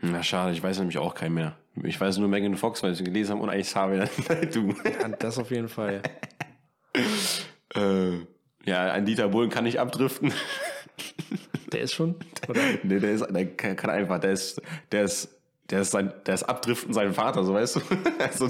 [0.00, 1.56] Na schade, ich weiß nämlich auch keinen mehr.
[1.82, 4.08] Ich weiß nur Megan Fox, weil ich sie gelesen habe und eigentlich Xavier
[4.52, 4.74] du.
[4.84, 6.02] Ja, das auf jeden Fall.
[7.74, 8.10] äh,
[8.64, 10.32] ja, ein Dieter Bohlen kann nicht abdriften.
[11.72, 12.14] Der ist schon?
[12.48, 12.60] Oder?
[12.84, 15.28] Nee, der ist, der kann einfach, der ist, der ist,
[15.70, 17.80] der ist sein, der ist abdriften sein Vater, so weißt du.
[18.20, 18.46] also,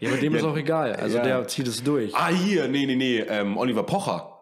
[0.00, 0.94] ja, aber dem ja, ist auch egal.
[0.96, 1.22] Also ja.
[1.22, 2.14] der zieht es durch.
[2.14, 4.38] Ah, hier, nee, nee, nee, ähm, Oliver Pocher.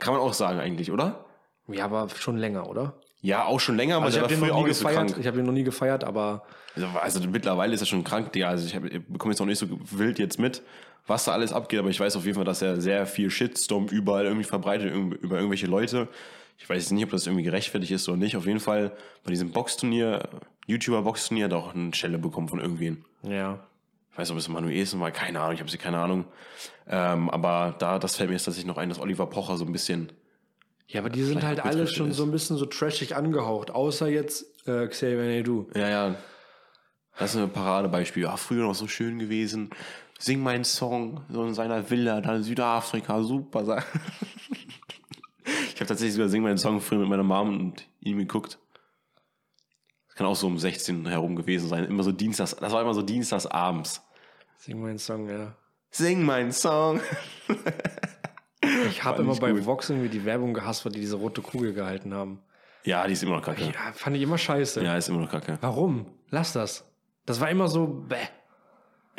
[0.00, 1.26] Kann man auch sagen eigentlich, oder?
[1.68, 2.94] Ja, aber schon länger, oder?
[3.20, 5.10] Ja, auch schon länger, aber also ich habe ihn noch nie gefeiert.
[5.10, 6.42] So ich habe ihn noch nie gefeiert, aber
[6.74, 8.48] also, also, mittlerweile ist er schon krank, ja.
[8.48, 10.62] Also ich, hab, ich bekomme jetzt noch nicht so wild jetzt mit,
[11.06, 13.86] was da alles abgeht, aber ich weiß auf jeden Fall, dass er sehr viel Shitstorm
[13.86, 16.08] überall irgendwie verbreitet über irgendwelche Leute.
[16.58, 18.36] Ich weiß nicht, ob das irgendwie gerechtfertigt ist oder nicht.
[18.36, 18.92] Auf jeden Fall
[19.24, 20.28] bei diesem Boxturnier,
[20.66, 23.04] YouTuber-Boxturnier, hat er auch eine Stelle bekommen von irgendwen.
[23.22, 23.60] Ja.
[24.12, 26.24] Ich weiß nicht, ob es Manuelsen war, keine Ahnung, ich habe sie keine Ahnung.
[26.88, 29.72] Ähm, aber da, das fällt mir jetzt tatsächlich noch ein, dass Oliver Pocher so ein
[29.72, 30.12] bisschen
[30.86, 32.16] ja, aber die sind halt alle schon ist.
[32.16, 35.66] so ein bisschen so trashig angehaucht, außer jetzt äh, Xavier Naidoo.
[35.74, 36.14] Ja, ja.
[37.18, 38.26] Das ist ein Paradebeispiel.
[38.26, 39.70] Ach, früher noch so schön gewesen.
[40.18, 43.60] Sing meinen Song, so in seiner Villa, da in Südafrika, super.
[45.44, 48.58] ich habe tatsächlich sogar Sing meinen Song früher mit meiner Mom und ihm geguckt.
[50.06, 51.84] Das kann auch so um 16 herum gewesen sein.
[51.84, 54.02] Immer so Dienstags, das war immer so Dienstags abends.
[54.56, 55.56] Sing meinen Song, ja.
[55.90, 57.00] Sing meinen Song.
[58.94, 59.66] Ich habe immer bei gut.
[59.66, 62.40] Vox irgendwie die Werbung gehasst, weil die diese rote Kugel gehalten haben.
[62.84, 63.64] Ja, die ist immer noch kacke.
[63.64, 64.84] Ja, fand ich immer scheiße.
[64.84, 65.58] Ja, ist immer noch kacke.
[65.60, 66.06] Warum?
[66.30, 66.84] Lass das.
[67.26, 68.16] Das war immer so, bäh.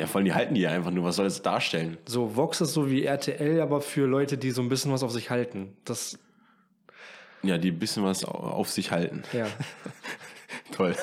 [0.00, 1.04] Ja, vor allem die halten die ja einfach nur.
[1.04, 1.98] Was soll das darstellen?
[2.06, 5.10] So, Vox ist so wie RTL, aber für Leute, die so ein bisschen was auf
[5.10, 5.76] sich halten.
[5.84, 6.18] Das.
[7.42, 9.24] Ja, die ein bisschen was auf sich halten.
[9.32, 9.46] Ja.
[10.72, 10.94] Toll.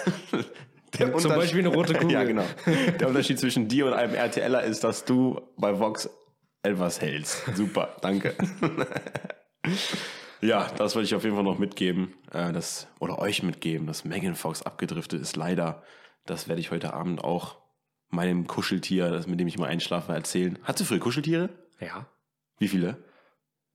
[0.98, 2.12] Der Zum Beispiel eine rote Kugel.
[2.12, 2.46] ja, genau.
[3.00, 6.10] Der Unterschied zwischen dir und einem RTLer ist, dass du bei Vox
[6.64, 7.46] etwas hältst.
[7.56, 8.36] Super, danke.
[10.42, 12.16] ja, das wollte ich auf jeden Fall noch mitgeben.
[12.32, 15.36] Äh, das, oder euch mitgeben, dass Megan Fox abgedriftet ist.
[15.36, 15.84] Leider.
[16.26, 17.58] Das werde ich heute Abend auch
[18.10, 20.58] meinem Kuscheltier, das, mit dem ich mal einschlafe, erzählen.
[20.64, 21.50] Hattest du früher Kuscheltiere?
[21.80, 22.06] Ja.
[22.60, 23.04] Wie viele?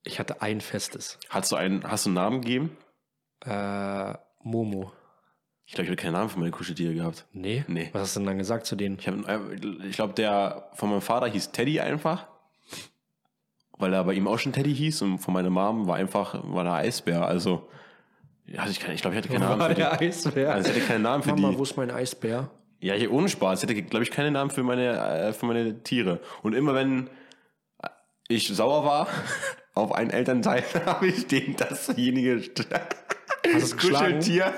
[0.04, 1.18] Ich hatte ein festes.
[1.28, 2.76] Hast du einen, hast du einen Namen gegeben?
[3.44, 4.92] Äh, Momo.
[5.66, 7.26] Ich glaube, ich habe keinen Namen für meine Kuscheltiere gehabt.
[7.32, 7.64] Nee?
[7.68, 7.90] Nee.
[7.92, 8.98] Was hast du denn dann gesagt zu denen?
[8.98, 9.06] Ich,
[9.84, 12.26] ich glaube, der von meinem Vater hieß Teddy einfach.
[13.78, 16.64] Weil er bei ihm auch schon Teddy hieß und von meiner Mom war einfach, war
[16.64, 17.26] der Eisbär.
[17.26, 17.68] Also,
[18.46, 19.80] ja, ich, ich glaube, ich hatte keinen Namen War für die.
[19.82, 20.52] der Eisbär.
[20.52, 21.58] Also, ich hatte keinen Namen für Mama, die.
[21.58, 22.50] wo ist mein Eisbär?
[22.80, 23.62] Ja, ich, ohne Spaß.
[23.62, 26.20] Ich hätte, glaube ich, keinen Namen für meine, äh, für meine Tiere.
[26.42, 27.10] Und immer wenn
[28.28, 29.08] ich sauer war
[29.74, 32.36] auf einen Elternteil, habe ich den dasjenige
[33.42, 33.78] geschlagen?
[33.78, 34.52] Kuscheltier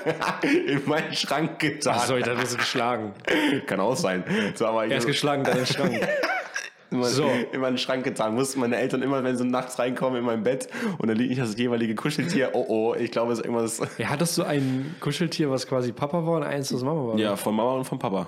[0.67, 1.95] in meinen Schrank getan.
[1.95, 3.13] Achso, ich dachte, du geschlagen.
[3.65, 4.23] Kann auch sein.
[4.55, 6.07] So, aber Er ist geschlagen, dann in den Schrank.
[6.91, 7.29] Immer, So.
[7.51, 8.35] in meinen Schrank getan.
[8.35, 10.67] Mussten meine Eltern immer, wenn sie nachts reinkommen in mein Bett
[10.97, 12.51] und da liegt nicht das jeweilige Kuscheltier.
[12.53, 13.81] Oh oh, ich glaube, es ist irgendwas.
[13.97, 17.17] Ja, hattest du ein Kuscheltier, was quasi Papa war und eins, was Mama war?
[17.17, 18.27] Ja, von Mama und von Papa.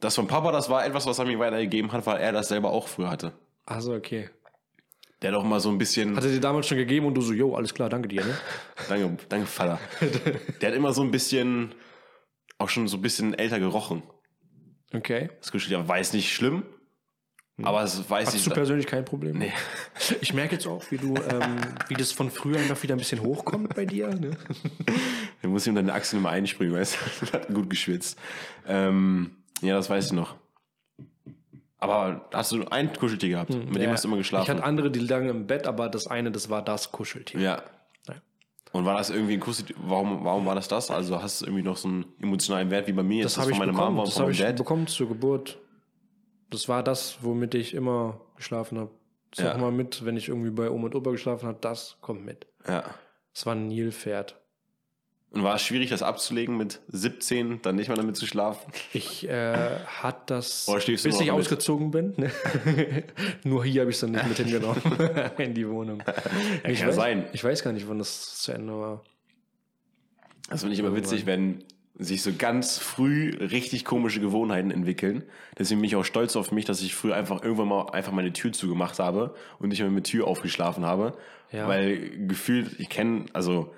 [0.00, 2.70] Das von Papa, das war etwas, was er mir weitergegeben hat, weil er das selber
[2.70, 3.32] auch früher hatte.
[3.66, 4.28] Achso, okay.
[5.22, 6.16] Der hat auch mal so ein bisschen.
[6.16, 8.36] Hat er dir damals schon gegeben und du so, jo, alles klar, danke dir, ne?
[8.90, 9.78] Danke, danke, Vater.
[10.60, 11.74] Der hat immer so ein bisschen,
[12.58, 14.02] auch schon so ein bisschen älter gerochen.
[14.92, 15.30] Okay.
[15.40, 16.62] Das Kuscheltier war jetzt nicht schlimm,
[17.62, 18.44] aber es weiß Hast ich.
[18.44, 19.38] du persönlich kein Problem?
[19.38, 19.52] Nee.
[20.20, 21.56] Ich merke jetzt auch, wie du, ähm,
[21.88, 24.08] wie das von früher noch wieder ein bisschen hochkommt bei dir.
[24.08, 24.36] Ne?
[25.42, 27.26] Da muss ihm deine Achseln immer einspringen, weißt du?
[27.32, 28.18] Hat gut geschwitzt.
[28.66, 30.36] Ähm, ja, das weiß ich noch.
[31.78, 33.50] Aber hast du ein Kuscheltier gehabt?
[33.50, 34.44] Mit dem Ja, hast du immer geschlafen?
[34.44, 37.40] Ich hatte andere, die lagen im Bett, aber das eine, das war das Kuscheltier.
[37.40, 37.62] ja.
[38.08, 38.14] Ja.
[38.72, 39.76] Und war das irgendwie ein Kuscheltier?
[39.78, 40.90] Warum, warum war das das?
[40.90, 43.22] Also hast du irgendwie noch so einen emotionalen Wert wie bei mir?
[43.22, 43.98] Das Jetzt habe ich bekommen.
[43.98, 45.58] Das meinem ich bekommen zur Geburt.
[46.54, 48.90] Das war das, womit ich immer geschlafen habe.
[49.32, 49.56] Das Ja.
[49.58, 52.46] mal mit, wenn ich irgendwie bei Oma und Opa geschlafen habe, das kommt mit.
[52.68, 52.84] Ja.
[53.32, 54.36] Das war ein Nilpferd.
[55.30, 58.72] Und war es schwierig, das abzulegen mit 17, dann nicht mehr damit zu schlafen?
[58.92, 61.30] Ich äh, hat das, Oder bis ich mit?
[61.30, 62.14] ausgezogen bin.
[62.16, 62.30] Ne?
[63.42, 64.80] Nur hier habe ich es dann nicht mit hingenommen
[65.38, 66.00] in die Wohnung.
[66.68, 67.26] ich kann weiß, sein.
[67.32, 69.02] Ich weiß gar nicht, wann das zu Ende war.
[70.48, 71.64] Das finde ich immer witzig, wenn
[71.96, 75.22] sich so ganz früh richtig komische Gewohnheiten entwickeln.
[75.58, 78.32] Deswegen bin ich auch stolz auf mich, dass ich früher einfach irgendwann mal einfach meine
[78.32, 81.16] Tür zugemacht habe und nicht mehr mit Tür aufgeschlafen habe.
[81.52, 81.68] Ja.
[81.68, 83.72] Weil gefühlt, ich kenne, also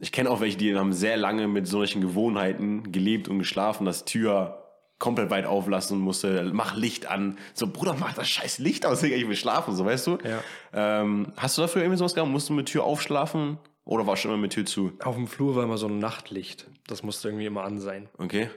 [0.00, 4.04] ich kenne auch welche, die haben sehr lange mit solchen Gewohnheiten gelebt und geschlafen, dass
[4.04, 4.56] Tür
[4.98, 7.38] komplett weit auflassen musste, mach Licht an.
[7.54, 10.18] So, Bruder, mach das scheiß Licht aus, Digga, ich will schlafen, so, weißt du?
[10.24, 11.00] Ja.
[11.02, 12.30] Ähm, hast du dafür irgendwie sowas gehabt?
[12.30, 13.58] Musst du mit Tür aufschlafen?
[13.90, 14.92] Oder warst du immer mit Tür zu?
[15.00, 16.70] Auf dem Flur war immer so ein Nachtlicht.
[16.86, 18.08] Das musste irgendwie immer an sein.
[18.18, 18.48] Okay.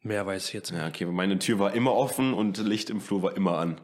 [0.00, 0.80] Mehr weiß ich jetzt nicht.
[0.80, 3.80] Ja, okay, meine Tür war immer offen und Licht im Flur war immer an.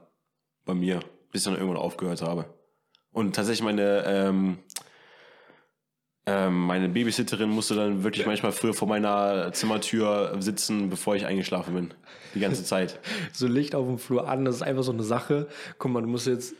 [0.64, 0.98] Bei mir,
[1.30, 2.52] bis ich dann irgendwann aufgehört habe.
[3.12, 4.58] Und tatsächlich meine, ähm,
[6.26, 11.74] ähm, meine Babysitterin musste dann wirklich manchmal früher vor meiner Zimmertür sitzen, bevor ich eingeschlafen
[11.74, 11.94] bin.
[12.34, 12.98] Die ganze Zeit.
[13.32, 15.46] So Licht auf dem Flur an, das ist einfach so eine Sache.
[15.78, 16.56] Guck mal, du musst jetzt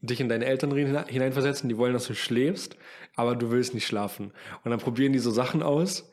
[0.00, 2.76] dich in deine Eltern hinein- hineinversetzen, die wollen, dass du schläfst,
[3.16, 4.32] aber du willst nicht schlafen.
[4.64, 6.08] Und dann probieren die so Sachen aus,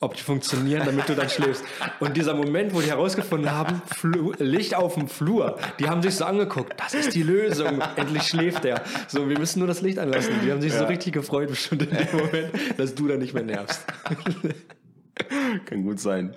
[0.00, 1.64] ob die funktionieren, damit du dann schläfst.
[2.00, 6.16] Und dieser Moment, wo die herausgefunden haben, Flu Licht auf dem Flur, die haben sich
[6.16, 8.82] so angeguckt, das ist die Lösung, endlich schläft er.
[9.06, 10.34] So, wir müssen nur das Licht anlassen.
[10.44, 13.44] Die haben sich so richtig gefreut, bestimmt in dem Moment, dass du dann nicht mehr
[13.44, 13.84] nervst.
[15.66, 16.34] Kann gut sein.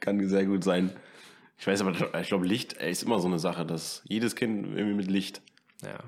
[0.00, 0.90] Kann sehr gut sein.
[1.58, 4.96] Ich weiß aber, ich glaube, Licht ist immer so eine Sache, dass jedes Kind irgendwie
[4.96, 5.42] mit Licht
[5.82, 5.98] Ja.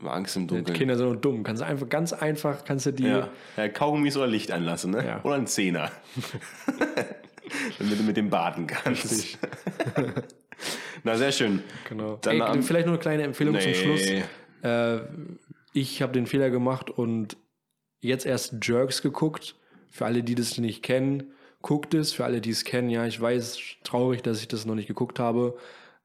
[0.00, 0.76] Immer Angst im Dunkeln.
[0.76, 1.42] Kinder sind nur dumm.
[1.42, 3.28] Kannst du einfach ganz einfach, kannst du die Ja.
[3.56, 5.04] ja, Kaugummis oder Licht anlassen, ne?
[5.06, 5.20] Ja.
[5.24, 5.90] Oder ein Zehner.
[7.78, 9.38] Damit du mit dem baden kannst.
[11.04, 11.62] Na, sehr schön.
[11.88, 12.16] Genau.
[12.22, 13.74] Dann Ey, vielleicht nur eine kleine Empfehlung zum Nee.
[13.74, 14.06] Schluss.
[14.62, 15.00] Äh,
[15.74, 17.36] ich habe den Fehler gemacht und
[18.00, 19.56] jetzt erst Jerks geguckt.
[19.90, 22.12] Für alle, die das nicht kennen, guckt es.
[22.12, 25.18] Für alle, die es kennen, ja, ich weiß, traurig, dass ich das noch nicht geguckt
[25.18, 25.58] habe.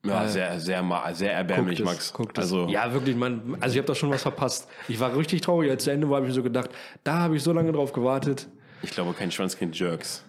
[0.06, 2.14] Ja, sehr, sehr, ma- sehr erbärmlich, Guckt es, Max.
[2.14, 2.44] guckt es.
[2.46, 4.70] also, ja, wirklich, man, also ich habe da schon was verpasst.
[4.88, 6.70] Ich war richtig traurig, als zu Ende war, habe ich mir so gedacht,
[7.04, 8.48] da habe ich so lange drauf gewartet.
[8.84, 10.24] ich glaube, kein Schwanzkind Jerks.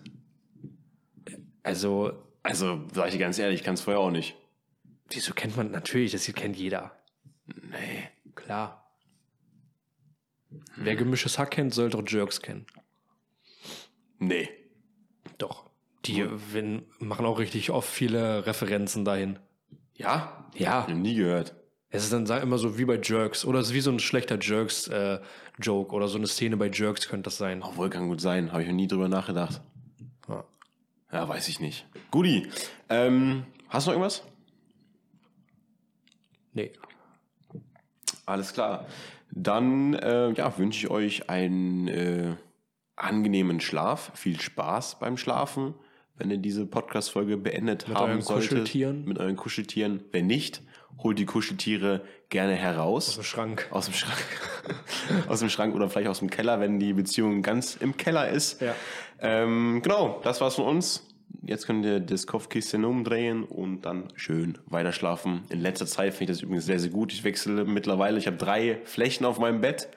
[1.63, 2.13] Also,
[2.43, 4.37] Also, sag ich dir ganz ehrlich, ich kann es vorher auch nicht.
[5.11, 6.93] wieso kennt man natürlich, das hier kennt jeder.
[7.47, 8.09] Nee.
[8.35, 8.91] Klar.
[10.77, 12.67] Wer gemischtes Hack kennt, sollte auch Jerks kennen.
[14.19, 14.49] Nee.
[15.37, 15.69] Doch.
[16.05, 19.39] Die wenn, machen auch richtig oft viele Referenzen dahin.
[19.99, 20.47] Ja?
[20.55, 20.73] Ja.
[20.83, 21.55] Hab ich noch nie gehört.
[21.91, 23.45] Es ist dann immer so wie bei Jerks.
[23.45, 25.95] Oder es ist wie so ein schlechter Jerks-Joke.
[25.95, 27.63] oder so eine Szene bei Jerks könnte das sein.
[27.63, 28.53] Obwohl, kann gut sein.
[28.53, 29.61] Habe ich noch nie drüber nachgedacht.
[30.29, 30.45] Ja.
[31.13, 31.87] Ja, weiß ich nicht.
[32.11, 32.49] Guti.
[32.89, 34.23] Ähm, hast du noch irgendwas?
[36.53, 36.73] Nee.
[38.27, 38.87] Alles klar.
[39.31, 42.35] Dann äh, ja, wünsche ich euch einen äh,
[42.97, 44.13] angenehmen Schlaf.
[44.15, 45.75] Viel Spaß beim Schlafen,
[46.19, 48.51] wenn ihr diese Podcast-Folge beendet haben euren solltet.
[48.51, 49.05] Kuscheltieren.
[49.05, 50.03] Mit euren Kuscheltieren.
[50.13, 50.63] Wenn nicht,
[51.03, 53.17] holt die Kuscheltiere gerne heraus.
[53.17, 53.69] Im Schrank.
[53.71, 54.19] Aus dem Schrank.
[55.29, 58.61] aus dem Schrank oder vielleicht aus dem Keller, wenn die Beziehung ganz im Keller ist.
[58.61, 58.75] Ja.
[59.21, 61.05] Ähm, genau, das war's von uns.
[61.43, 65.43] Jetzt könnt ihr das Kopfkissen umdrehen und dann schön weiter schlafen.
[65.51, 67.13] In letzter Zeit finde ich das übrigens sehr, sehr gut.
[67.13, 68.19] Ich wechsle mittlerweile.
[68.19, 69.89] Ich habe drei Flächen auf meinem Bett,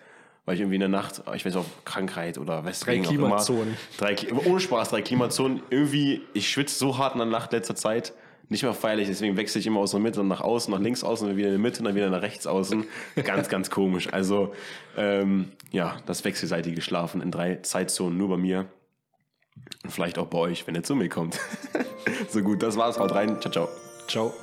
[0.52, 3.78] weil ich irgendwie in der Nacht, ich weiß auch, Krankheit oder Westregen Drei Klimazonen.
[3.98, 5.64] Drei, ohne Spaß, drei Klimazonen.
[5.70, 8.12] Irgendwie, ich schwitze so hart in der Nacht letzter Zeit.
[8.50, 11.26] Nicht mehr feierlich, deswegen wechsle ich immer aus der Mitte nach außen, nach links außen,
[11.26, 12.84] dann wieder in der Mitte und dann wieder nach rechts außen.
[13.24, 14.12] Ganz, ganz komisch.
[14.12, 14.54] Also,
[14.98, 18.66] ähm, ja, das wechselseitige Schlafen in drei Zeitzonen nur bei mir.
[19.86, 21.40] Und vielleicht auch bei euch, wenn ihr zu mir kommt.
[22.30, 23.00] so gut, das war's.
[23.00, 23.40] Haut rein.
[23.40, 23.70] Ciao, ciao.
[24.10, 24.34] Ciao.